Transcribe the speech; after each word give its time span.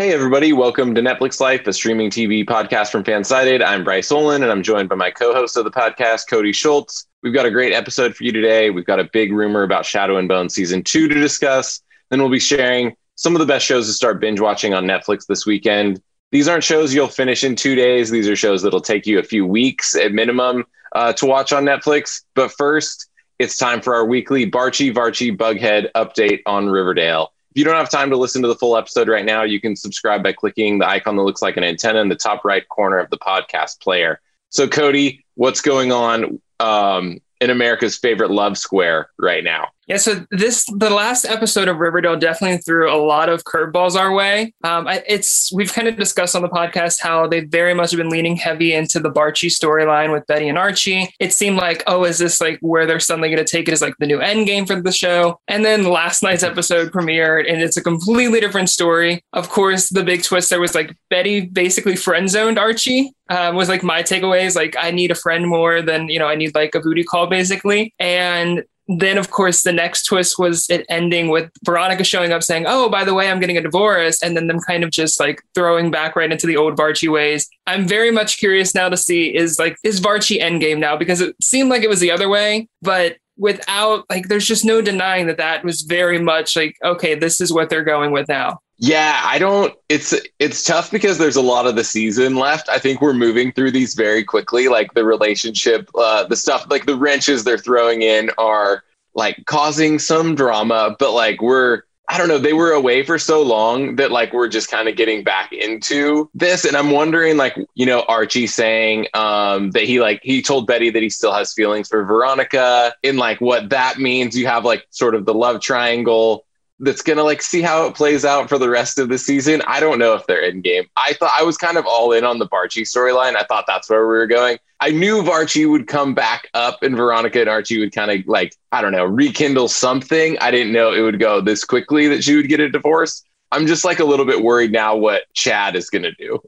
Hey, 0.00 0.14
everybody, 0.14 0.54
welcome 0.54 0.94
to 0.94 1.02
Netflix 1.02 1.40
Life, 1.40 1.66
a 1.66 1.74
streaming 1.74 2.08
TV 2.08 2.42
podcast 2.42 2.90
from 2.90 3.04
Fansided. 3.04 3.62
I'm 3.62 3.84
Bryce 3.84 4.10
Olin, 4.10 4.42
and 4.42 4.50
I'm 4.50 4.62
joined 4.62 4.88
by 4.88 4.94
my 4.94 5.10
co 5.10 5.34
host 5.34 5.58
of 5.58 5.64
the 5.64 5.70
podcast, 5.70 6.26
Cody 6.26 6.54
Schultz. 6.54 7.06
We've 7.22 7.34
got 7.34 7.44
a 7.44 7.50
great 7.50 7.74
episode 7.74 8.16
for 8.16 8.24
you 8.24 8.32
today. 8.32 8.70
We've 8.70 8.86
got 8.86 8.98
a 8.98 9.04
big 9.04 9.30
rumor 9.30 9.62
about 9.62 9.84
Shadow 9.84 10.16
and 10.16 10.26
Bone 10.26 10.48
season 10.48 10.82
two 10.82 11.06
to 11.06 11.14
discuss. 11.14 11.82
Then 12.08 12.18
we'll 12.18 12.30
be 12.30 12.40
sharing 12.40 12.96
some 13.16 13.34
of 13.34 13.40
the 13.40 13.44
best 13.44 13.66
shows 13.66 13.88
to 13.88 13.92
start 13.92 14.22
binge 14.22 14.40
watching 14.40 14.72
on 14.72 14.86
Netflix 14.86 15.26
this 15.26 15.44
weekend. 15.44 16.00
These 16.30 16.48
aren't 16.48 16.64
shows 16.64 16.94
you'll 16.94 17.08
finish 17.08 17.44
in 17.44 17.54
two 17.54 17.74
days. 17.74 18.08
These 18.08 18.26
are 18.26 18.36
shows 18.36 18.62
that'll 18.62 18.80
take 18.80 19.06
you 19.06 19.18
a 19.18 19.22
few 19.22 19.44
weeks 19.44 19.94
at 19.94 20.12
minimum 20.12 20.64
uh, 20.92 21.12
to 21.12 21.26
watch 21.26 21.52
on 21.52 21.66
Netflix. 21.66 22.22
But 22.34 22.52
first, 22.52 23.10
it's 23.38 23.58
time 23.58 23.82
for 23.82 23.94
our 23.94 24.06
weekly 24.06 24.50
Barchi 24.50 24.94
Varchi 24.94 25.36
Bughead 25.36 25.92
update 25.94 26.40
on 26.46 26.70
Riverdale. 26.70 27.34
If 27.50 27.58
you 27.58 27.64
don't 27.64 27.74
have 27.74 27.90
time 27.90 28.10
to 28.10 28.16
listen 28.16 28.42
to 28.42 28.48
the 28.48 28.54
full 28.54 28.76
episode 28.76 29.08
right 29.08 29.24
now, 29.24 29.42
you 29.42 29.60
can 29.60 29.74
subscribe 29.74 30.22
by 30.22 30.32
clicking 30.32 30.78
the 30.78 30.88
icon 30.88 31.16
that 31.16 31.22
looks 31.22 31.42
like 31.42 31.56
an 31.56 31.64
antenna 31.64 32.00
in 32.00 32.08
the 32.08 32.14
top 32.14 32.44
right 32.44 32.66
corner 32.68 32.98
of 32.98 33.10
the 33.10 33.18
podcast 33.18 33.80
player. 33.80 34.20
So, 34.50 34.68
Cody, 34.68 35.24
what's 35.34 35.60
going 35.60 35.90
on 35.90 36.40
um, 36.60 37.18
in 37.40 37.50
America's 37.50 37.98
favorite 37.98 38.30
love 38.30 38.56
square 38.56 39.10
right 39.18 39.42
now? 39.42 39.68
Yeah, 39.90 39.96
so 39.96 40.24
this 40.30 40.66
the 40.76 40.88
last 40.88 41.24
episode 41.24 41.66
of 41.66 41.78
Riverdale 41.78 42.16
definitely 42.16 42.58
threw 42.58 42.88
a 42.88 42.94
lot 42.94 43.28
of 43.28 43.42
curveballs 43.42 43.96
our 43.96 44.12
way. 44.12 44.54
Um, 44.62 44.86
it's 44.86 45.52
we've 45.52 45.72
kind 45.72 45.88
of 45.88 45.96
discussed 45.96 46.36
on 46.36 46.42
the 46.42 46.48
podcast 46.48 47.00
how 47.00 47.26
they 47.26 47.40
very 47.40 47.74
much 47.74 47.90
have 47.90 47.98
been 47.98 48.08
leaning 48.08 48.36
heavy 48.36 48.72
into 48.72 49.00
the 49.00 49.10
Barchi 49.10 49.48
storyline 49.50 50.12
with 50.12 50.24
Betty 50.28 50.48
and 50.48 50.56
Archie. 50.56 51.12
It 51.18 51.32
seemed 51.32 51.56
like, 51.56 51.82
oh, 51.88 52.04
is 52.04 52.18
this 52.18 52.40
like 52.40 52.60
where 52.60 52.86
they're 52.86 53.00
suddenly 53.00 53.30
going 53.30 53.44
to 53.44 53.50
take 53.50 53.66
it 53.66 53.72
as 53.72 53.82
like 53.82 53.94
the 53.98 54.06
new 54.06 54.20
end 54.20 54.46
game 54.46 54.64
for 54.64 54.80
the 54.80 54.92
show? 54.92 55.40
And 55.48 55.64
then 55.64 55.82
last 55.82 56.22
night's 56.22 56.44
episode 56.44 56.92
premiered, 56.92 57.52
and 57.52 57.60
it's 57.60 57.76
a 57.76 57.82
completely 57.82 58.38
different 58.38 58.70
story. 58.70 59.24
Of 59.32 59.48
course, 59.48 59.88
the 59.88 60.04
big 60.04 60.22
twist 60.22 60.50
there 60.50 60.60
was 60.60 60.76
like 60.76 60.96
Betty 61.08 61.40
basically 61.40 61.96
friend 61.96 62.30
zoned 62.30 62.60
Archie. 62.60 63.12
Um, 63.28 63.56
was 63.56 63.68
like 63.68 63.82
my 63.82 64.04
takeaways. 64.04 64.54
Like 64.54 64.76
I 64.78 64.92
need 64.92 65.10
a 65.10 65.16
friend 65.16 65.48
more 65.48 65.82
than 65.82 66.08
you 66.08 66.20
know 66.20 66.26
I 66.26 66.36
need 66.36 66.54
like 66.54 66.76
a 66.76 66.80
booty 66.80 67.02
call 67.02 67.26
basically. 67.26 67.92
And 67.98 68.62
then 68.98 69.18
of 69.18 69.30
course 69.30 69.62
the 69.62 69.72
next 69.72 70.04
twist 70.04 70.38
was 70.38 70.68
it 70.68 70.84
ending 70.88 71.28
with 71.28 71.50
Veronica 71.64 72.02
showing 72.02 72.32
up 72.32 72.42
saying, 72.42 72.64
"Oh, 72.66 72.88
by 72.88 73.04
the 73.04 73.14
way, 73.14 73.30
I'm 73.30 73.38
getting 73.38 73.56
a 73.56 73.62
divorce," 73.62 74.20
and 74.22 74.36
then 74.36 74.48
them 74.48 74.58
kind 74.60 74.82
of 74.82 74.90
just 74.90 75.20
like 75.20 75.42
throwing 75.54 75.90
back 75.90 76.16
right 76.16 76.30
into 76.30 76.46
the 76.46 76.56
old 76.56 76.76
Varchi 76.76 77.10
ways. 77.10 77.48
I'm 77.66 77.86
very 77.86 78.10
much 78.10 78.38
curious 78.38 78.74
now 78.74 78.88
to 78.88 78.96
see 78.96 79.34
is 79.34 79.58
like 79.58 79.76
is 79.84 80.00
Varchi 80.00 80.40
endgame 80.40 80.78
now 80.78 80.96
because 80.96 81.20
it 81.20 81.36
seemed 81.42 81.70
like 81.70 81.82
it 81.82 81.88
was 81.88 82.00
the 82.00 82.10
other 82.10 82.28
way, 82.28 82.68
but 82.82 83.16
without 83.36 84.04
like 84.10 84.28
there's 84.28 84.46
just 84.46 84.64
no 84.64 84.82
denying 84.82 85.26
that 85.26 85.38
that 85.38 85.64
was 85.64 85.82
very 85.82 86.18
much 86.18 86.56
like 86.56 86.76
okay, 86.84 87.14
this 87.14 87.40
is 87.40 87.52
what 87.52 87.70
they're 87.70 87.84
going 87.84 88.10
with 88.10 88.28
now. 88.28 88.58
Yeah, 88.82 89.20
I 89.22 89.38
don't. 89.38 89.74
It's 89.90 90.14
it's 90.38 90.64
tough 90.64 90.90
because 90.90 91.18
there's 91.18 91.36
a 91.36 91.42
lot 91.42 91.66
of 91.66 91.76
the 91.76 91.84
season 91.84 92.36
left. 92.36 92.70
I 92.70 92.78
think 92.78 93.02
we're 93.02 93.12
moving 93.12 93.52
through 93.52 93.72
these 93.72 93.92
very 93.94 94.24
quickly. 94.24 94.68
Like 94.68 94.94
the 94.94 95.04
relationship, 95.04 95.90
uh, 95.94 96.26
the 96.26 96.36
stuff, 96.36 96.66
like 96.70 96.86
the 96.86 96.96
wrenches 96.96 97.44
they're 97.44 97.58
throwing 97.58 98.00
in 98.00 98.30
are 98.38 98.82
like 99.14 99.44
causing 99.44 99.98
some 99.98 100.34
drama, 100.34 100.96
but 100.98 101.12
like 101.12 101.42
we're 101.42 101.82
I 102.08 102.16
don't 102.16 102.28
know, 102.28 102.38
they 102.38 102.54
were 102.54 102.72
away 102.72 103.04
for 103.04 103.18
so 103.18 103.42
long 103.42 103.96
that 103.96 104.10
like 104.10 104.32
we're 104.32 104.48
just 104.48 104.70
kind 104.70 104.88
of 104.88 104.96
getting 104.96 105.24
back 105.24 105.52
into 105.52 106.30
this. 106.34 106.64
And 106.64 106.74
I'm 106.74 106.90
wondering, 106.90 107.36
like, 107.36 107.56
you 107.74 107.84
know, 107.84 108.02
Archie 108.08 108.46
saying 108.46 109.08
um 109.12 109.72
that 109.72 109.82
he 109.84 110.00
like 110.00 110.20
he 110.22 110.40
told 110.40 110.66
Betty 110.66 110.88
that 110.88 111.02
he 111.02 111.10
still 111.10 111.34
has 111.34 111.52
feelings 111.52 111.88
for 111.88 112.02
Veronica 112.06 112.94
and 113.04 113.18
like 113.18 113.42
what 113.42 113.68
that 113.68 113.98
means. 113.98 114.38
You 114.38 114.46
have 114.46 114.64
like 114.64 114.86
sort 114.88 115.14
of 115.14 115.26
the 115.26 115.34
love 115.34 115.60
triangle 115.60 116.46
that's 116.80 117.02
gonna 117.02 117.22
like 117.22 117.42
see 117.42 117.62
how 117.62 117.86
it 117.86 117.94
plays 117.94 118.24
out 118.24 118.48
for 118.48 118.58
the 118.58 118.68
rest 118.68 118.98
of 118.98 119.08
the 119.08 119.18
season. 119.18 119.62
I 119.66 119.80
don't 119.80 119.98
know 119.98 120.14
if 120.14 120.26
they're 120.26 120.42
in 120.42 120.60
game. 120.60 120.86
I 120.96 121.12
thought 121.14 121.32
I 121.34 121.42
was 121.42 121.56
kind 121.56 121.76
of 121.76 121.86
all 121.86 122.12
in 122.12 122.24
on 122.24 122.38
the 122.38 122.48
Barchi 122.48 122.82
storyline. 122.82 123.36
I 123.36 123.44
thought 123.44 123.64
that's 123.66 123.88
where 123.88 124.00
we 124.00 124.14
were 124.14 124.26
going. 124.26 124.58
I 124.80 124.90
knew 124.90 125.22
Varchi 125.22 125.70
would 125.70 125.86
come 125.86 126.14
back 126.14 126.48
up 126.54 126.82
and 126.82 126.96
Veronica 126.96 127.40
and 127.40 127.50
Archie 127.50 127.78
would 127.78 127.92
kind 127.92 128.10
of 128.10 128.26
like, 128.26 128.56
I 128.72 128.80
don't 128.80 128.92
know, 128.92 129.04
rekindle 129.04 129.68
something. 129.68 130.38
I 130.40 130.50
didn't 130.50 130.72
know 130.72 130.92
it 130.92 131.02
would 131.02 131.20
go 131.20 131.42
this 131.42 131.64
quickly 131.64 132.08
that 132.08 132.24
she 132.24 132.34
would 132.34 132.48
get 132.48 132.60
a 132.60 132.70
divorce. 132.70 133.22
I'm 133.52 133.66
just 133.66 133.84
like 133.84 133.98
a 133.98 134.04
little 134.04 134.24
bit 134.24 134.42
worried 134.42 134.72
now 134.72 134.96
what 134.96 135.24
Chad 135.34 135.76
is 135.76 135.90
gonna 135.90 136.12
do. 136.12 136.40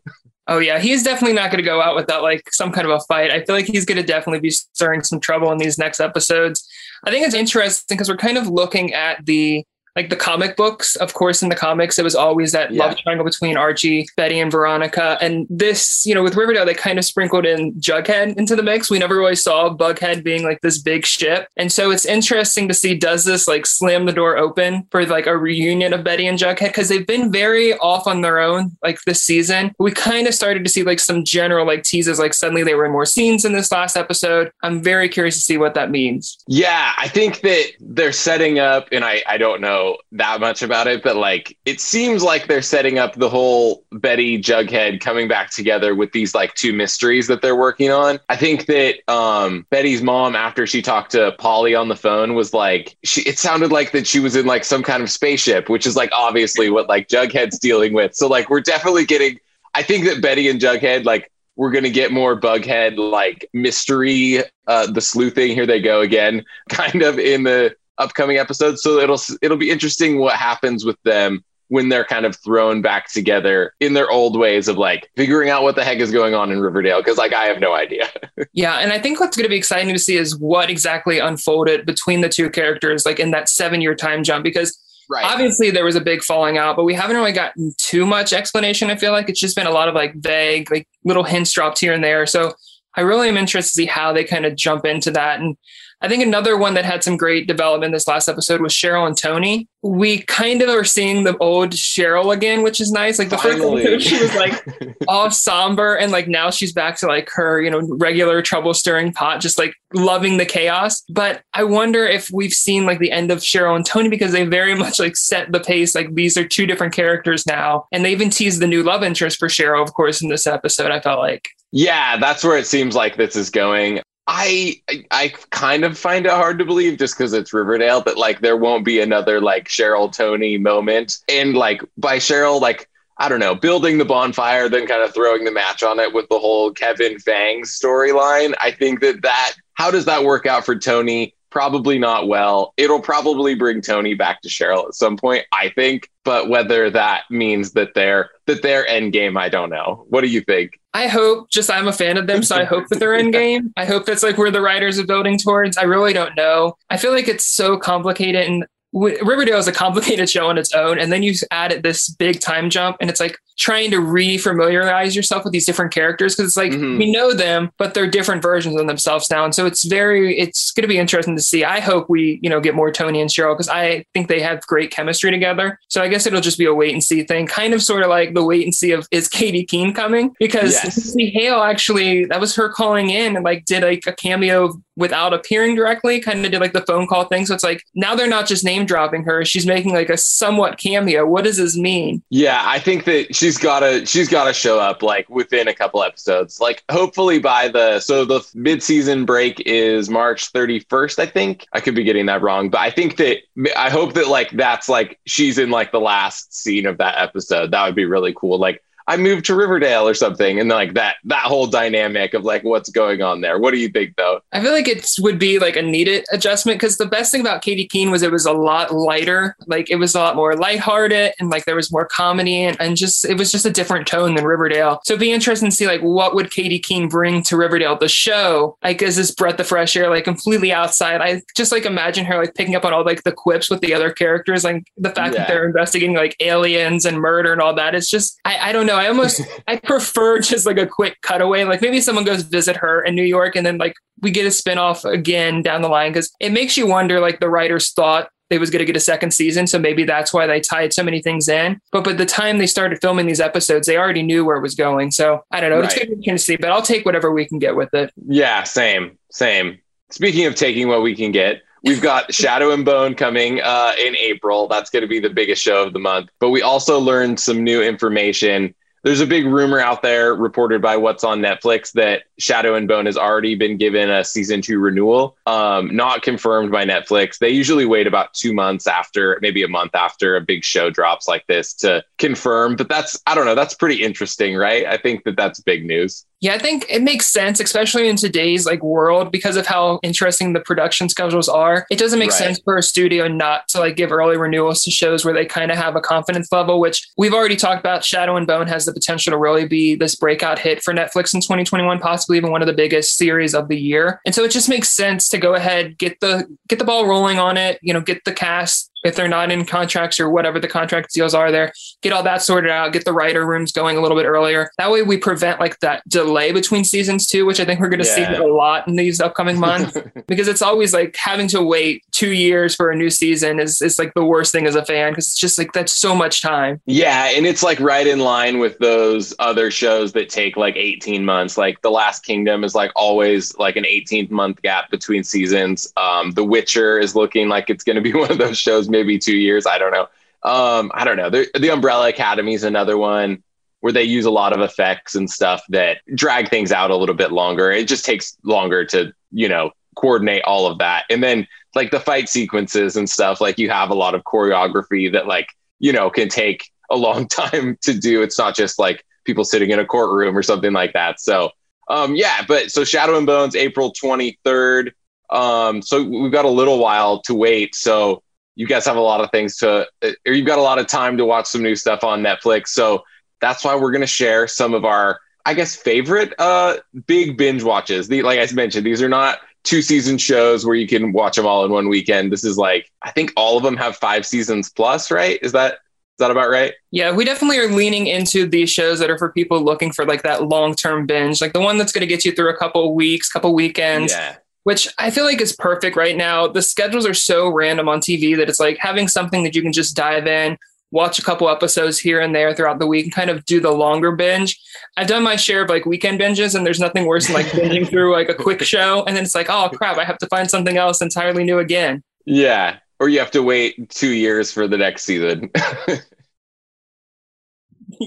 Oh 0.49 0.59
yeah, 0.59 0.81
he's 0.81 1.05
definitely 1.05 1.35
not 1.35 1.53
going 1.53 1.63
to 1.63 1.69
go 1.69 1.81
out 1.81 1.95
without 1.95 2.23
like 2.23 2.53
some 2.53 2.73
kind 2.73 2.87
of 2.87 2.93
a 2.93 3.01
fight. 3.05 3.31
I 3.31 3.45
feel 3.45 3.55
like 3.55 3.67
he's 3.67 3.85
going 3.85 3.97
to 3.97 4.03
definitely 4.03 4.41
be 4.41 4.51
stirring 4.51 5.05
some 5.05 5.21
trouble 5.21 5.53
in 5.53 5.59
these 5.59 5.79
next 5.79 6.01
episodes. 6.01 6.69
I 7.05 7.11
think 7.11 7.25
it's 7.25 7.35
interesting 7.35 7.97
because 7.97 8.09
we're 8.09 8.17
kind 8.17 8.37
of 8.37 8.49
looking 8.49 8.93
at 8.93 9.25
the 9.25 9.65
like 9.95 10.09
the 10.09 10.17
comic 10.17 10.57
books, 10.57 10.97
of 10.97 11.13
course, 11.15 11.43
in 11.43 11.49
the 11.49 11.55
comics, 11.55 11.99
it 11.99 12.05
was 12.05 12.15
always 12.15 12.53
that 12.53 12.73
yeah. 12.73 12.85
love 12.85 12.97
triangle 12.97 13.25
between 13.25 13.57
Archie, 13.57 14.07
Betty, 14.17 14.41
and 14.41 14.51
Veronica. 14.51 15.19
And 15.21 15.47
this, 15.51 16.07
you 16.07 16.15
know, 16.15 16.23
with 16.23 16.35
Riverdale, 16.35 16.65
they 16.65 16.75
kind 16.75 16.99
of 16.99 17.05
sprinkled 17.05 17.45
in 17.45 17.75
Jughead 17.75 18.37
into 18.37 18.57
the 18.57 18.63
mix. 18.63 18.91
We 18.91 18.99
never 18.99 19.17
really 19.17 19.37
saw 19.37 19.75
Bughead 19.75 20.25
being 20.25 20.45
like 20.45 20.61
this 20.63 20.81
big 20.81 21.05
ship. 21.05 21.49
And 21.57 21.71
so 21.71 21.91
it's 21.91 22.07
interesting 22.07 22.69
to 22.69 22.75
see 22.75 22.97
does 22.97 23.25
this 23.25 23.47
like 23.47 23.67
slam 23.67 24.07
the 24.07 24.13
door 24.13 24.39
open 24.39 24.87
for 24.91 25.05
like 25.05 25.27
a 25.27 25.37
reunion 25.37 25.93
of 25.93 26.05
Betty 26.05 26.27
and 26.27 26.39
Jughead? 26.39 26.69
Because 26.69 26.89
they've 26.89 27.07
been 27.07 27.31
very 27.31 27.75
off 27.79 28.07
on 28.07 28.23
their 28.23 28.39
own 28.39 28.77
like 28.83 29.01
this 29.03 29.23
season. 29.23 29.75
We 29.79 29.93
kind 29.93 30.27
of 30.27 30.35
started 30.35 30.65
to 30.65 30.71
see 30.71 30.85
like 30.85 31.01
some 31.01 31.25
general 31.25 31.67
like 31.67 31.83
teases, 31.83 32.19
like 32.19 32.33
suddenly 32.33 32.63
they 32.63 32.75
were 32.75 32.87
in 32.87 32.93
more 32.93 33.07
scenes 33.07 33.45
in 33.45 33.53
this 33.53 33.71
last 33.71 33.97
episode. 33.97 34.53
I'm 34.63 34.83
very 34.83 35.09
curious 35.09 35.35
to 35.35 35.43
see 35.43 35.59
what 35.59 35.75
that 35.75 35.91
means. 35.91 36.39
Yeah, 36.47 36.93
I 36.97 37.09
think 37.09 37.41
that 37.43 37.73
they're 37.81 38.13
setting 38.13 38.59
up, 38.59 38.89
and 38.91 39.05
I, 39.05 39.23
I 39.27 39.37
don't 39.37 39.61
know 39.61 39.82
know 39.83 39.97
that 40.13 40.41
much 40.41 40.63
about 40.63 40.87
it, 40.87 41.03
but 41.03 41.17
like 41.17 41.57
it 41.65 41.81
seems 41.81 42.23
like 42.23 42.47
they're 42.47 42.63
setting 42.63 42.99
up 42.99 43.15
the 43.15 43.29
whole 43.29 43.85
Betty 43.93 44.41
Jughead 44.41 45.01
coming 45.01 45.29
back 45.29 45.51
together 45.51 45.95
with 45.95 46.13
these 46.13 46.35
like 46.35 46.55
two 46.55 46.73
mysteries 46.73 47.27
that 47.29 47.43
they're 47.43 47.57
working 47.57 47.91
on. 47.91 48.19
I 48.29 48.37
think 48.37 48.67
that 48.67 48.97
um, 49.09 49.67
Betty's 49.71 50.03
mom, 50.03 50.37
after 50.37 50.67
she 50.67 50.83
talked 50.83 51.13
to 51.13 51.33
Polly 51.39 51.75
on 51.75 51.89
the 51.89 51.97
phone, 51.97 52.35
was 52.35 52.55
like, 52.55 52.97
she, 53.05 53.23
it 53.23 53.39
sounded 53.39 53.73
like 53.73 53.93
that 53.93 54.07
she 54.07 54.21
was 54.21 54.37
in 54.37 54.47
like 54.47 54.65
some 54.65 54.83
kind 54.83 55.03
of 55.03 55.11
spaceship, 55.11 55.69
which 55.69 55.87
is 55.87 55.97
like 55.97 56.11
obviously 56.13 56.71
what 56.71 56.89
like 56.89 57.09
Jughead's 57.09 57.59
dealing 57.59 57.93
with. 57.93 58.15
So 58.15 58.29
like 58.29 58.51
we're 58.51 58.61
definitely 58.61 59.05
getting. 59.05 59.39
I 59.75 59.83
think 59.83 60.05
that 60.05 60.21
Betty 60.21 60.49
and 60.49 60.61
Jughead 60.61 61.05
like 61.05 61.31
we're 61.57 61.71
going 61.71 61.85
to 61.85 61.91
get 61.91 62.13
more 62.13 62.39
bughead 62.39 62.97
like 62.97 63.47
mystery 63.53 64.43
uh 64.67 64.87
the 64.87 65.03
sleuthing 65.03 65.55
here 65.55 65.67
they 65.67 65.83
go 65.83 66.01
again 66.01 66.43
kind 66.71 67.03
of 67.03 67.19
in 67.19 67.43
the 67.43 67.75
upcoming 67.99 68.39
episodes. 68.39 68.83
So 68.83 68.99
it'll 68.99 69.21
it'll 69.41 69.57
be 69.57 69.71
interesting 69.71 70.19
what 70.19 70.37
happens 70.37 70.85
with 70.85 71.01
them 71.05 71.45
when 71.69 71.89
they're 71.89 72.05
kind 72.05 72.27
of 72.27 72.37
thrown 72.37 72.83
back 72.83 73.11
together 73.11 73.73
in 73.81 73.95
their 73.95 74.11
old 74.11 74.39
ways 74.39 74.69
of 74.69 74.77
like 74.77 75.11
figuring 75.17 75.49
out 75.49 75.63
what 75.63 75.75
the 75.75 75.83
heck 75.83 75.99
is 75.99 76.11
going 76.11 76.35
on 76.35 76.53
in 76.53 76.61
Riverdale 76.61 76.99
because 76.99 77.17
like 77.17 77.33
I 77.33 77.47
have 77.47 77.61
no 77.61 77.73
idea. 77.73 78.09
yeah, 78.53 78.77
and 78.77 78.93
I 78.93 78.99
think 78.99 79.21
what's 79.21 79.37
going 79.37 79.47
to 79.47 79.51
be 79.51 79.57
exciting 79.57 79.93
to 79.93 79.99
see 79.99 80.17
is 80.17 80.37
what 80.37 80.69
exactly 80.69 81.19
unfolded 81.19 81.87
between 81.87 82.21
the 82.21 82.29
two 82.29 82.51
characters 82.51 83.07
like 83.07 83.19
in 83.19 83.31
that 83.31 83.47
7-year 83.47 83.95
time 83.95 84.23
jump 84.23 84.45
because 84.45 84.79
Right. 85.09 85.25
Obviously, 85.27 85.71
there 85.71 85.85
was 85.85 85.97
a 85.97 86.01
big 86.01 86.23
falling 86.23 86.57
out, 86.57 86.75
but 86.75 86.85
we 86.85 86.95
haven't 86.95 87.17
really 87.17 87.33
gotten 87.33 87.75
too 87.77 88.07
much 88.07 88.33
explanation. 88.33 88.91
I 88.91 88.97
feel 88.97 89.13
like 89.13 89.29
it's 89.29 89.41
just 89.41 89.57
been 89.57 89.67
a 89.67 89.71
lot 89.71 89.89
of 89.89 89.95
like 89.95 90.15
vague, 90.15 90.71
like 90.71 90.89
little 91.05 91.25
hints 91.25 91.53
dropped 91.53 91.81
here 91.81 91.93
and 91.93 92.03
there. 92.03 92.25
So 92.25 92.55
I 92.97 93.03
really 93.03 93.29
am 93.29 93.37
interested 93.37 93.73
to 93.73 93.75
see 93.75 93.87
how 93.87 94.13
they 94.13 94.25
kind 94.25 94.47
of 94.47 94.57
jump 94.57 94.87
into 94.87 95.11
that. 95.11 95.41
And 95.41 95.57
I 96.03 96.09
think 96.09 96.23
another 96.23 96.57
one 96.57 96.75
that 96.75 96.85
had 96.85 97.05
some 97.05 97.17
great 97.17 97.47
development 97.47 97.93
this 97.93 98.09
last 98.09 98.29
episode 98.29 98.61
was 98.61 98.73
Cheryl 98.73 99.07
and 99.07 99.17
Tony. 99.17 99.69
We 99.83 100.23
kind 100.23 100.61
of 100.61 100.69
are 100.69 100.83
seeing 100.83 101.23
the 101.23 101.37
old 101.39 101.71
Cheryl 101.71 102.35
again, 102.35 102.65
which 102.65 102.81
is 102.81 102.91
nice. 102.91 103.21
Like 103.21 103.29
the 103.29 103.39
Finally. 103.39 103.85
first 103.85 104.07
episode, 104.09 104.17
she 104.17 104.21
was 104.21 104.35
like 104.35 104.97
all 105.09 105.31
somber, 105.31 105.95
and 105.95 106.11
like 106.11 106.27
now 106.27 106.51
she's 106.51 106.73
back 106.73 106.97
to 106.99 107.07
like 107.07 107.31
her, 107.31 107.63
you 107.63 107.71
know, 107.71 107.81
regular 107.83 108.43
trouble 108.43 108.75
stirring 108.75 109.13
pot, 109.13 109.41
just 109.41 109.59
like 109.59 109.75
loving 109.95 110.39
the 110.39 110.45
chaos. 110.45 111.05
But 111.09 111.43
I 111.55 111.63
wonder 111.63 112.05
if 112.05 112.31
we've 112.33 112.53
seen 112.53 112.85
like 112.85 112.99
the 112.99 113.13
end 113.13 113.31
of 113.31 113.39
Cheryl 113.39 113.77
and 113.77 113.87
Tony 113.87 114.09
because 114.09 114.33
they 114.33 114.45
very 114.45 114.75
much 114.79 114.99
like 114.99 115.17
set 115.17 115.53
the 115.53 115.61
pace. 115.61 115.95
Like 115.95 116.15
these 116.15 116.37
are 116.37 116.47
two 116.47 116.67
different 116.67 116.95
characters 116.95 117.47
now, 117.47 117.87
and 117.93 118.05
they 118.05 118.11
even 118.11 118.31
teased 118.31 118.61
the 118.61 118.67
new 118.67 118.83
love 118.83 119.05
interest 119.05 119.39
for 119.39 119.47
Cheryl, 119.47 119.83
of 119.83 119.95
course, 119.95 120.21
in 120.21 120.29
this 120.29 120.49
episode. 120.49 120.91
I 120.91 121.01
felt 121.01 121.21
like. 121.21 121.49
Yeah, 121.71 122.19
that's 122.19 122.45
where 122.45 122.59
it 122.59 122.67
seems 122.67 122.95
like 122.97 123.17
this 123.17 123.37
is 123.37 123.49
going. 123.49 124.01
I 124.27 124.81
I 125.11 125.33
kind 125.51 125.85
of 125.85 125.99
find 125.99 126.27
it 126.27 126.33
hard 126.33 126.59
to 126.59 126.65
believe 126.65 126.99
just 126.99 127.17
because 127.17 127.33
it's 127.33 127.53
Riverdale 127.53 128.03
that 128.03 128.19
like 128.19 128.41
there 128.41 128.57
won't 128.57 128.85
be 128.85 129.01
another 129.01 129.41
like 129.41 129.69
Cheryl 129.69 130.13
Tony 130.13 130.59
moment. 130.59 131.19
And 131.29 131.55
like 131.55 131.83
by 131.97 132.19
Cheryl, 132.19 132.61
like 132.61 132.89
I 133.19 133.29
don't 133.29 133.41
know, 133.41 133.55
building 133.55 133.99
the 133.99 134.05
bonfire, 134.05 134.69
then 134.69 134.87
kind 134.87 135.03
of 135.03 135.15
throwing 135.15 135.45
the 135.45 135.51
match 135.51 135.83
on 135.83 136.01
it 136.01 136.13
with 136.13 136.29
the 136.29 136.39
whole 136.39 136.73
Kevin 136.73 137.19
Fangs 137.19 137.79
storyline. 137.79 138.55
I 138.61 138.71
think 138.71 139.01
that 139.01 139.23
that, 139.23 139.53
how 139.75 139.91
does 139.91 140.07
that 140.07 140.25
work 140.25 140.47
out 140.47 140.65
for 140.65 140.77
Tony? 140.77 141.35
Probably 141.53 141.99
not 141.99 142.29
well. 142.29 142.73
It'll 142.79 143.03
probably 143.03 143.55
bring 143.55 143.83
Tony 143.83 144.15
back 144.15 144.41
to 144.41 144.49
Cheryl 144.49 144.87
at 144.87 144.95
some 144.95 145.19
point, 145.19 145.45
I 145.53 145.69
think. 145.69 146.09
But 146.25 146.49
whether 146.49 146.89
that 146.89 147.25
means 147.29 147.73
that 147.73 147.93
they're 147.95 148.31
that 148.47 148.63
their 148.63 148.87
end 148.89 149.13
game, 149.13 149.37
I 149.37 149.51
don't 149.51 149.69
know. 149.69 150.07
What 150.09 150.23
do 150.23 150.29
you 150.29 150.41
think? 150.41 150.81
I 150.95 151.09
hope 151.09 151.51
just 151.51 151.71
I'm 151.71 151.89
a 151.89 151.93
fan 151.93 152.17
of 152.17 152.27
them, 152.27 152.43
so 152.43 152.57
I 152.57 152.65
hope 152.65 152.89
that 152.89 153.01
they're 153.01 153.15
in 153.19 153.31
game. 153.31 153.71
I 153.77 153.85
hope 153.85 154.07
that's 154.07 154.23
like 154.23 154.39
where 154.39 154.51
the 154.51 154.63
writers 154.63 154.99
are 154.99 155.07
building 155.07 155.37
towards. 155.37 155.77
I 155.77 155.83
really 155.83 156.15
don't 156.15 156.35
know. 156.37 156.79
I 156.89 156.97
feel 156.97 157.13
like 157.13 157.29
it's 157.29 157.47
so 157.47 157.77
complicated 157.77 158.47
and 158.47 158.65
Riverdale 158.95 159.59
is 159.59 159.69
a 159.69 159.73
complicated 159.73 160.29
show 160.29 160.49
on 160.49 160.59
its 160.59 160.73
own, 160.73 160.99
and 160.99 161.11
then 161.11 161.23
you 161.23 161.35
add 161.51 161.73
it 161.73 161.83
this 161.83 162.11
big 162.11 162.41
time 162.41 162.69
jump, 162.69 162.99
and 163.01 163.09
it's 163.09 163.21
like 163.21 163.39
trying 163.63 163.93
to 163.93 164.01
re-familiarize 164.01 165.15
yourself 165.15 165.45
with 165.45 165.53
these 165.53 165.65
different 165.65 165.93
characters 165.93 166.35
because 166.35 166.49
it's 166.49 166.57
like 166.57 166.73
mm-hmm. 166.73 166.99
we 166.99 167.13
know 167.13 167.33
them, 167.33 167.71
but 167.79 167.95
they're 167.95 168.11
different 168.11 168.43
versions 168.43 168.75
of 168.75 168.89
themselves 168.89 169.31
now, 169.31 169.45
and 169.45 169.55
so 169.55 169.67
it's 169.67 169.85
very 169.85 170.37
it's 170.37 170.73
going 170.73 170.83
to 170.83 170.89
be 170.89 170.99
interesting 170.99 171.37
to 171.37 171.43
see. 171.43 171.65
I 171.65 171.79
hope 171.79 172.11
we 172.11 172.41
you 172.43 172.51
know 172.51 172.61
get 172.61 172.75
more 172.75 172.91
Tony 172.91 173.21
and 173.21 173.31
Cheryl 173.31 173.55
because 173.55 173.69
I 173.69 174.05
think 174.15 174.27
they 174.27 174.41
have 174.41 174.67
great 174.67 174.91
chemistry 174.91 175.31
together. 175.31 175.79
So 175.87 176.03
I 176.03 176.09
guess 176.09 176.27
it'll 176.27 176.41
just 176.41 176.59
be 176.59 176.65
a 176.65 176.75
wait 176.75 176.93
and 176.93 177.05
see 177.05 177.23
thing, 177.23 177.47
kind 177.47 177.73
of 177.73 177.83
sort 177.83 178.03
of 178.03 178.09
like 178.09 178.35
the 178.35 178.45
wait 178.45 178.65
and 178.65 178.75
see 178.75 178.91
of 178.91 179.07
is 179.13 179.29
Katy 179.29 179.65
Keene 179.65 179.95
coming 179.95 180.35
because 180.41 180.73
yes. 180.73 181.15
Hale 181.17 181.63
actually 181.63 182.25
that 182.25 182.41
was 182.41 182.57
her 182.57 182.69
calling 182.69 183.11
in 183.11 183.37
and 183.37 183.45
like 183.45 183.65
did 183.65 183.85
like 183.85 184.05
a 184.09 184.13
cameo 184.13 184.73
without 184.97 185.33
appearing 185.33 185.75
directly, 185.75 186.21
kind 186.21 186.45
of 186.45 186.51
did 186.51 186.61
like 186.61 186.73
the 186.73 186.83
phone 186.83 187.07
call 187.07 187.25
thing. 187.25 187.47
So 187.47 187.55
it's 187.55 187.65
like 187.65 187.85
now 187.95 188.15
they're 188.15 188.29
not 188.29 188.47
just 188.47 188.65
name 188.65 188.87
dropping 188.87 189.25
her; 189.25 189.45
she's 189.45 189.67
making 189.67 189.93
like 189.93 190.11
a 190.11 190.17
somewhat 190.17 190.79
cameo. 190.79 191.27
What 191.27 191.45
does 191.45 191.57
this 191.57 191.77
mean? 191.77 192.23
Yeah, 192.31 192.63
I 192.65 192.79
think 192.79 193.05
that 193.05 193.35
she's 193.35 193.59
gotta 193.59 194.05
she's 194.07 194.29
gotta 194.29 194.53
show 194.53 194.79
up 194.79 195.03
like 195.03 195.29
within 195.29 195.69
a 195.69 195.75
couple 195.75 196.03
episodes. 196.03 196.61
Like 196.61 196.83
hopefully 196.91 197.39
by 197.39 197.69
the 197.69 198.01
so 198.01 198.25
the 198.25 198.47
mid 198.55 198.83
season 198.83 199.25
break 199.25 199.61
is 199.61 200.09
March 200.09 200.49
thirty 200.49 200.81
first. 200.81 201.19
I 201.19 201.27
think 201.27 201.67
I 201.73 201.81
could 201.81 201.95
be 201.95 202.05
getting 202.05 202.27
that 202.27 202.43
wrong, 202.43 202.71
but 202.71 202.81
I 202.81 202.91
think 202.91 203.17
that 203.17 203.39
I 203.77 203.91
hope 203.91 204.15
that 204.15 204.29
like 204.29 204.51
that's 204.51 204.89
like 204.89 205.19
she's 205.27 205.59
in 205.59 205.71
like 205.71 205.93
the 205.93 206.01
last 206.01 206.55
scene 206.55 206.87
of 206.87 206.99
that 206.99 207.19
episode. 207.19 207.71
That 207.71 207.87
would 207.87 207.95
be 207.95 208.05
really 208.05 208.35
cool. 208.37 208.59
Like 208.59 208.83
I 209.07 209.17
moved 209.17 209.45
to 209.47 209.55
Riverdale 209.55 210.07
or 210.07 210.15
something, 210.15 210.61
and 210.61 210.69
like 210.69 210.95
that 210.95 211.17
that 211.25 211.45
whole 211.45 211.67
dynamic 211.67 212.35
of 212.35 212.45
like 212.45 212.65
what's 212.65 212.91
going 212.91 213.23
on 213.23 213.41
there. 213.41 213.59
What 213.59 213.73
do 213.73 213.79
you 213.79 213.89
think 213.89 214.17
though? 214.17 214.41
I 214.53 214.61
feel 214.61 214.73
like 214.73 214.89
it 214.89 215.09
would 215.21 215.39
be 215.39 215.59
like 215.59 215.77
a 215.77 215.83
needed 215.83 216.25
adjustment 216.33 216.79
because 216.79 216.99
the 216.99 217.07
best 217.07 217.33
thing 217.33 217.41
about 217.41 217.63
Katy 217.63 217.87
Keene 217.87 218.11
was 218.11 218.23
it 218.23 218.33
was 218.33 218.47
a 218.47 218.53
lot 218.53 218.95
lighter, 218.95 219.57
like 219.67 219.91
it 219.91 219.97
was 219.97 220.15
a 220.15 220.21
lot 220.21 220.37
more 220.37 220.55
lighthearted, 220.55 221.33
and 221.39 221.51
like 221.51 221.65
there 221.65 221.77
was 221.77 221.93
more 221.93 222.07
comedy 222.07 222.63
and, 222.63 222.77
and 222.81 222.97
just 222.97 223.25
it 223.25 223.39
was 223.39 223.51
just 223.51 223.67
a 223.67 223.71
different 223.71 224.07
tone 224.07 224.35
than 224.35 224.45
Riverdale. 224.45 225.01
So 225.05 225.15
it'd 225.15 225.21
be 225.21 225.33
interesting 225.33 225.71
to 225.71 225.77
see 225.77 225.87
like 225.87 226.01
what 226.01 226.35
would 226.35 226.51
Katy 226.51 226.79
Keene 226.79 227.09
bring 227.09 227.43
to 227.45 227.57
Riverdale, 227.57 227.97
the 227.97 228.09
show, 228.09 228.77
like 228.83 229.03
as 229.03 229.17
this 229.17 229.31
breath 229.31 229.59
of 229.61 229.67
fresh 229.67 229.97
air, 229.97 230.11
like 230.11 230.25
completely 230.25 230.73
outside. 230.73 231.21
I 231.21 231.43
just 231.57 231.73
like 231.73 231.85
imagine 231.85 232.25
her 232.25 232.39
like 232.39 232.55
picking 232.55 232.75
up 232.75 232.85
on 232.85 232.93
all 232.93 233.05
like 233.05 233.23
the 233.25 233.33
quips 233.33 233.71
with 233.71 233.81
the 233.81 233.95
other 233.95 234.13
characters, 234.13 234.65
like 234.65 234.85
the 234.97 235.11
fact 235.11 235.35
yeah. 235.35 235.41
that 235.41 235.49
they're 235.49 235.67
investigating 235.67 236.15
like 236.15 236.37
aliens 236.41 237.05
and 237.05 237.19
murder 237.19 237.53
and 237.53 237.61
all 237.61 237.75
that. 237.75 237.95
It's 237.95 238.11
just 238.11 238.39
I, 238.45 238.71
I 238.71 238.73
don't 238.73 238.87
know 238.87 238.92
know. 238.93 239.01
I 239.01 239.09
almost 239.09 239.41
I 239.69 239.77
prefer 239.77 240.41
just 240.41 240.67
like 240.67 240.79
a 240.79 240.87
quick 240.87 241.21
cutaway. 241.23 241.65
Like 241.65 241.83
maybe 241.83 242.01
someone 242.01 242.25
goes 242.25 242.43
visit 242.43 242.77
her 242.77 243.03
in 243.03 243.15
New 243.15 243.25
York 243.25 243.57
and 243.57 243.65
then 243.65 243.79
like 243.79 243.95
we 244.21 244.31
get 244.31 244.47
a 244.47 244.51
spinoff 244.51 245.05
again 245.11 245.63
down 245.63 245.83
the 245.83 245.89
line 245.89 246.13
because 246.13 246.31
it 246.41 246.53
makes 246.53 246.77
you 246.77 246.87
wonder 246.87 247.21
like 247.21 247.41
the 247.41 247.51
writers 247.51 247.93
thought 247.93 248.29
they 248.51 248.59
was 248.59 248.69
going 248.69 248.81
to 248.81 248.85
get 248.85 248.97
a 248.97 249.01
second 249.01 249.33
season 249.33 249.67
so 249.67 249.79
maybe 249.79 250.05
that's 250.05 250.33
why 250.33 250.47
they 250.47 250.61
tied 250.61 250.93
so 250.93 251.03
many 251.03 251.23
things 251.23 251.49
in 251.49 251.81
but 251.91 252.05
by 252.05 252.13
the 252.13 252.27
time 252.27 252.59
they 252.59 252.67
started 252.67 252.99
filming 253.01 253.25
these 253.25 253.41
episodes 253.41 253.87
they 253.87 253.97
already 253.97 254.23
knew 254.23 254.45
where 254.45 254.59
it 254.59 254.61
was 254.61 254.75
going 254.75 255.11
so 255.11 255.43
i 255.51 255.59
don't 255.59 255.71
know 255.71 255.81
right. 255.81 255.97
it's 255.97 256.27
going 256.27 256.37
to 256.37 256.39
see, 256.39 256.57
but 256.57 256.71
i'll 256.71 256.83
take 256.83 257.07
whatever 257.07 257.33
we 257.33 257.47
can 257.47 257.59
get 257.59 257.75
with 257.75 257.93
it 257.95 258.13
yeah 258.27 258.63
same 258.63 259.19
same 259.31 259.79
speaking 260.11 260.45
of 260.45 260.55
taking 260.55 260.87
what 260.87 261.01
we 261.01 261.17
can 261.17 261.33
get 261.33 261.63
We've 261.85 262.01
got 262.01 262.33
Shadow 262.35 262.71
and 262.73 262.85
Bone 262.85 263.15
coming 263.15 263.61
uh, 263.61 263.93
in 264.05 264.17
April. 264.17 264.69
That's 264.69 264.91
going 264.91 265.03
to 265.03 265.09
be 265.09 265.21
the 265.21 265.31
biggest 265.31 265.63
show 265.63 265.83
of 265.83 265.93
the 265.93 265.99
month. 265.99 266.31
But 266.39 266.51
we 266.51 266.63
also 266.63 266.99
learned 266.99 267.41
some 267.41 267.63
new 267.65 267.83
information 267.83 268.75
there's 269.03 269.21
a 269.21 269.27
big 269.27 269.47
rumor 269.47 269.81
out 269.81 270.03
there 270.03 270.35
reported 270.35 270.81
by 270.81 270.97
what's 270.97 271.25
on 271.25 271.41
Netflix 271.41 271.93
that 271.93 272.25
Shadow 272.39 272.75
and 272.75 272.87
Bone 272.87 273.07
has 273.07 273.17
already 273.17 273.55
been 273.55 273.77
given 273.77 274.11
a 274.11 274.25
season 274.25 274.63
two 274.63 274.79
renewal. 274.79 275.37
Um, 275.47 275.95
not 275.95 276.23
confirmed 276.23 276.71
by 276.71 276.85
Netflix. 276.85 277.39
They 277.39 277.51
usually 277.51 277.85
wait 277.85 278.07
about 278.07 278.33
two 278.35 278.53
months 278.53 278.87
after, 278.87 279.39
maybe 279.43 279.63
a 279.63 279.69
month 279.69 279.95
after 279.95 280.37
a 280.37 280.41
big 280.41 280.65
show 280.65 280.91
drops 280.91 281.27
like 281.27 281.47
this 281.47 281.75
to 281.75 282.05
confirm. 282.19 282.77
But 282.77 282.89
that's, 282.89 283.21
I 283.27 283.35
don't 283.35 283.45
know, 283.45 283.55
that's 283.55 283.75
pretty 283.75 284.03
interesting, 284.03 284.57
right? 284.57 284.87
I 284.87 284.97
think 284.97 285.25
that 285.25 285.37
that's 285.37 285.61
big 285.61 285.85
news. 285.85 286.25
Yeah, 286.43 286.55
I 286.55 286.59
think 286.59 286.85
it 286.89 287.03
makes 287.03 287.29
sense, 287.29 287.61
especially 287.61 288.09
in 288.09 288.17
today's 288.17 288.67
like 288.67 288.83
world, 288.83 289.31
because 289.31 289.57
of 289.57 289.65
how 289.65 290.01
interesting 290.03 290.53
the 290.53 290.61
production 290.61 291.09
schedules 291.09 291.49
are. 291.49 291.87
It 291.89 292.01
doesn't 292.01 292.19
make 292.19 292.31
right. 292.31 292.37
sense 292.39 292.61
for 292.65 292.77
a 292.77 292.83
studio 292.83 293.29
not 293.29 293.69
to 293.69 293.79
like 293.79 293.95
give 293.95 294.11
early 294.11 294.37
renewals 294.37 294.83
to 294.83 294.91
shows 294.91 295.25
where 295.25 295.33
they 295.33 295.47
kind 295.47 295.71
of 295.71 295.79
have 295.79 295.95
a 295.95 296.01
confidence 296.01 296.51
level, 296.51 296.81
which 296.81 297.09
we've 297.17 297.33
already 297.33 297.55
talked 297.55 297.79
about. 297.79 298.05
Shadow 298.05 298.37
and 298.37 298.45
Bone 298.45 298.67
has 298.67 298.87
the 298.87 298.93
potential 298.93 299.31
to 299.31 299.39
really 299.39 299.69
be 299.69 299.95
this 299.95 300.17
breakout 300.17 300.59
hit 300.59 300.83
for 300.83 300.93
Netflix 300.93 301.33
in 301.33 301.41
2021, 301.41 302.01
possibly 302.01 302.39
even 302.39 302.51
one 302.51 302.61
of 302.61 302.67
the 302.67 302.75
biggest 302.75 303.17
series 303.17 303.55
of 303.55 303.69
the 303.69 303.79
year. 303.79 304.21
And 304.27 304.35
so 304.35 304.43
it 304.43 304.51
just 304.51 304.69
makes 304.69 304.89
sense 304.89 305.29
to 305.29 305.39
go 305.39 305.55
ahead, 305.55 305.97
get 305.97 306.19
the 306.19 306.45
get 306.69 306.81
the 306.81 306.85
ball 306.85 307.07
rolling 307.07 307.39
on 307.39 307.57
it, 307.57 307.79
you 307.83 307.95
know, 307.95 308.01
get 308.01 308.25
the 308.25 308.33
cast 308.33 308.92
if 309.05 309.17
they're 309.17 309.29
not 309.29 309.51
in 309.51 309.65
contracts 309.65 310.21
or 310.21 310.31
whatever 310.31 310.59
the 310.59 310.69
contract 310.69 311.13
deals 311.13 311.35
are 311.35 311.51
there, 311.51 311.73
get 312.03 312.13
all 312.13 312.23
that 312.23 312.43
sorted 312.43 312.71
out, 312.71 312.93
get 312.93 313.05
the 313.05 313.13
writer 313.13 313.47
rooms 313.47 313.73
going 313.73 313.97
a 313.97 314.01
little 314.01 314.17
bit 314.17 314.27
earlier. 314.27 314.71
That 314.79 314.91
way 314.91 315.03
we 315.03 315.17
prevent 315.17 315.61
like 315.61 315.79
that 315.81 316.07
delay 316.09 316.53
between 316.53 316.85
seasons 316.85 317.27
too, 317.27 317.47
which 317.47 317.61
I 317.61 317.65
think 317.65 317.81
we're 317.81 317.89
going 317.89 318.03
to 318.03 318.09
yeah. 318.09 318.37
see 318.37 318.43
a 318.43 318.47
lot 318.47 318.87
in 318.87 318.97
these 318.97 319.21
upcoming 319.21 319.59
months 319.59 319.97
because 320.27 320.49
it's 320.49 320.63
always 320.63 320.93
like 320.93 321.17
having 321.17 321.49
to 321.49 321.63
wait 321.63 322.05
two 322.13 322.33
years 322.33 322.75
for 322.75 322.91
a 322.91 322.97
new 322.97 323.11
season 323.11 323.59
is, 323.59 323.83
is 323.83 323.99
like 323.99 324.15
the 324.15 324.25
worst 324.25 324.53
thing 324.53 324.67
as 324.67 324.75
a 324.75 324.85
fan 324.85 325.13
because 325.13 325.27
it's 325.27 325.39
just 325.39 325.59
like 325.59 325.73
that's 325.73 325.93
so 325.93 326.15
much 326.15 326.43
time. 326.43 326.81
Yeah. 326.87 327.31
And 327.35 327.47
it's 327.47 327.63
like 327.63 327.81
right 327.81 328.07
in 328.07 328.21
line 328.21 328.59
with 328.59 328.79
those 328.79 329.35
other 329.39 329.71
shows 329.71 330.13
that 330.13 330.29
take 330.29 330.57
like 330.57 330.77
18 330.77 331.25
months. 331.25 331.57
Like 331.59 331.81
The 331.83 331.91
Last 331.91 332.25
Kingdom 332.25 332.65
is 332.65 332.75
like 332.75 332.93
always 332.95 333.57
like 333.57 333.77
an 333.77 333.87
18 333.87 334.29
month 334.31 334.63
gap 334.63 334.91
between 334.91 335.25
seasons. 335.25 335.93
Um, 335.97 336.33
the 336.33 336.45
Witcher 336.45 336.99
is 336.99 337.17
looking 337.17 337.49
like 337.49 337.71
it's 337.71 337.85
going 337.85 337.97
to 337.97 338.03
be 338.03 338.13
one 338.19 338.31
of 338.31 338.39
those 338.39 338.59
shows 338.59 338.89
maybe 338.93 339.19
two 339.19 339.37
years. 339.37 339.67
I 339.67 339.79
don't 339.79 339.91
know. 339.91 340.07
Um, 340.45 340.93
I 340.95 341.05
don't 341.05 341.17
know. 341.17 341.31
The, 341.31 341.49
the 341.59 341.71
Umbrella 341.71 342.09
Academy 342.09 342.55
is 342.55 342.63
another 342.63 342.97
one 342.97 343.43
where 343.81 343.93
they 343.93 344.05
use 344.05 344.25
a 344.25 344.31
lot 344.31 344.53
of 344.53 344.61
effects 344.61 345.17
and 345.17 345.29
stuff 345.29 345.61
that 345.71 345.99
drag 346.15 346.49
things 346.49 346.71
out 346.71 346.93
a 346.93 346.97
little 346.97 347.17
bit 347.17 347.33
longer. 347.33 347.73
It 347.73 347.89
just 347.89 348.05
takes 348.05 348.37
longer 348.45 348.85
to, 348.87 349.13
you 349.33 349.49
know, 349.49 349.73
coordinate 349.97 350.43
all 350.45 350.67
of 350.67 350.79
that. 350.79 351.05
And 351.11 351.23
then 351.23 351.49
like 351.75 351.91
the 351.91 351.99
fight 351.99 352.29
sequences 352.29 352.97
and 352.97 353.11
stuff, 353.11 353.41
like 353.41 353.59
you 353.59 353.71
have 353.71 353.91
a 353.91 353.95
lot 353.95 354.15
of 354.15 354.23
choreography 354.23 355.13
that 355.13 355.27
like, 355.27 355.49
you 355.81 355.93
know, 355.93 356.11
can 356.11 356.29
take 356.29 356.71
a 356.91 356.97
long 356.97 357.27
time 357.29 357.77
to 357.83 357.93
do. 357.93 358.23
It's 358.23 358.39
not 358.39 358.55
just 358.55 358.79
like 358.79 359.05
people 359.25 359.45
sitting 359.45 359.71
in 359.71 359.81
a 359.81 359.87
courtroom 359.87 360.37
or 360.37 360.43
something 360.43 360.73
like 360.73 360.93
that. 360.93 361.21
So 361.21 361.51
um 361.89 362.15
yeah, 362.15 362.45
but 362.47 362.71
so 362.71 362.85
Shadow 362.85 363.17
and 363.17 363.27
Bones, 363.27 363.57
April 363.57 363.93
23rd. 363.93 364.93
Um, 365.31 365.83
so 365.83 366.03
we've 366.03 366.31
got 366.31 366.45
a 366.45 366.51
little 366.51 366.79
while 366.79 367.23
to 367.23 367.35
wait. 367.35 367.75
So 367.75 368.23
you 368.55 368.67
guys 368.67 368.85
have 368.87 368.97
a 368.97 369.01
lot 369.01 369.21
of 369.21 369.31
things 369.31 369.57
to, 369.59 369.87
or 370.03 370.33
you've 370.33 370.47
got 370.47 370.59
a 370.59 370.63
lot 370.63 370.79
of 370.79 370.87
time 370.87 371.17
to 371.17 371.25
watch 371.25 371.47
some 371.47 371.63
new 371.63 371.75
stuff 371.75 372.05
on 372.05 372.23
Netflix. 372.23 372.69
So 372.69 373.05
that's 373.41 373.65
why 373.65 373.75
we're 373.75 373.91
going 373.91 374.03
to 374.03 374.07
share 374.07 374.47
some 374.47 374.75
of 374.75 374.85
our, 374.85 375.21
I 375.47 375.55
guess, 375.55 375.75
favorite 375.75 376.35
uh, 376.39 376.77
big 377.07 377.37
binge 377.37 377.63
watches. 377.63 378.09
The, 378.09 378.23
like 378.23 378.39
I 378.39 378.53
mentioned, 378.55 378.87
these 378.87 379.03
are 379.03 379.09
not 379.09 379.39
two 379.65 379.81
season 379.81 380.19
shows 380.19 380.67
where 380.67 380.75
you 380.75 380.87
can 380.87 381.13
watch 381.13 381.37
them 381.37 381.47
all 381.47 381.65
in 381.65 381.73
one 381.73 381.89
weekend. 381.89 382.33
This 382.33 382.45
is 382.45 382.59
like, 382.59 382.91
I 383.03 383.11
think 383.11 383.33
all 383.37 383.57
of 383.57 383.63
them 383.63 383.77
have 383.77 383.97
five 383.97 384.27
seasons 384.27 384.71
plus, 384.71 385.11
right? 385.11 385.39
Is 385.43 385.53
that, 385.53 385.75
is 385.75 386.19
that 386.19 386.31
about 386.31 386.51
right? 386.51 386.75
Yeah, 386.91 387.13
we 387.13 387.25
definitely 387.25 387.59
are 387.59 387.69
leaning 387.69 388.07
into 388.07 388.47
these 388.47 388.71
shows 388.71 388.99
that 388.99 389.09
are 389.09 389.19
for 389.19 389.33
people 389.33 389.63
looking 389.63 389.93
for 389.93 390.05
like 390.05 390.23
that 390.25 390.47
long 390.47 390.75
term 390.75 391.07
binge, 391.07 391.41
like 391.41 391.55
the 391.55 391.61
one 391.61 391.79
that's 391.79 391.93
going 391.93 392.03
to 392.03 392.07
get 392.07 392.25
you 392.25 392.33
through 392.33 392.51
a 392.51 392.57
couple 392.57 392.95
weeks, 392.95 393.31
couple 393.31 393.55
weekends. 393.55 394.13
Yeah 394.13 394.37
which 394.65 394.89
I 394.99 395.11
feel 395.11 395.25
like 395.25 395.41
is 395.41 395.55
perfect 395.55 395.97
right 395.97 396.17
now. 396.17 396.47
The 396.47 396.63
schedules 396.63 397.07
are 397.07 397.15
so 397.15 397.49
random 397.49 397.89
on 397.89 398.01
TV 398.01 398.37
that 398.37 398.49
it's 398.49 398.61
like 398.61 398.79
having 398.79 399.09
something 399.09 399.43
that 399.45 399.55
you 399.55 399.63
can 399.63 399.73
just 399.73 399.97
dive 399.97 400.27
in, 400.27 400.57
watch 400.91 401.19
a 401.19 401.23
couple 401.23 401.49
episodes 401.49 401.99
here 401.99 402.21
and 402.21 402.35
there 402.35 402.55
throughout 402.55 402.79
the 402.79 402.87
week 402.87 403.07
and 403.07 403.15
kind 403.15 403.31
of 403.31 403.45
do 403.45 403.61
the 403.61 403.73
longer 403.73 404.13
binge. 404.13 404.61
I've 404.97 405.09
done 405.09 405.23
my 405.23 405.37
share 405.37 405.63
of 405.63 405.69
like 405.69 405.87
weekend 405.87 406.21
binges 406.21 406.55
and 406.55 406.65
there's 406.65 406.81
nothing 406.81 407.07
worse 407.07 407.27
than 407.27 407.35
like 407.35 407.47
binging 407.53 407.89
through 407.89 408.13
like 408.13 408.29
a 408.29 408.35
quick 408.35 408.63
show 408.63 409.03
and 409.05 409.17
then 409.17 409.25
it's 409.25 409.35
like, 409.35 409.51
oh 409.51 409.71
crap, 409.71 409.99
I 409.99 410.05
have 410.05 410.19
to 410.19 410.27
find 410.27 410.49
something 410.49 410.77
else 410.77 411.03
entirely 411.03 411.45
new 411.45 411.59
again. 411.59 412.03
Yeah. 412.25 412.77
Or 413.01 413.09
you 413.09 413.19
have 413.19 413.33
to 413.33 413.43
wait 413.43 413.91
two 413.91 414.13
years 414.13 414.53
for 414.53 414.69
the 414.69 414.79
next 414.79 415.05
season. 415.05 415.51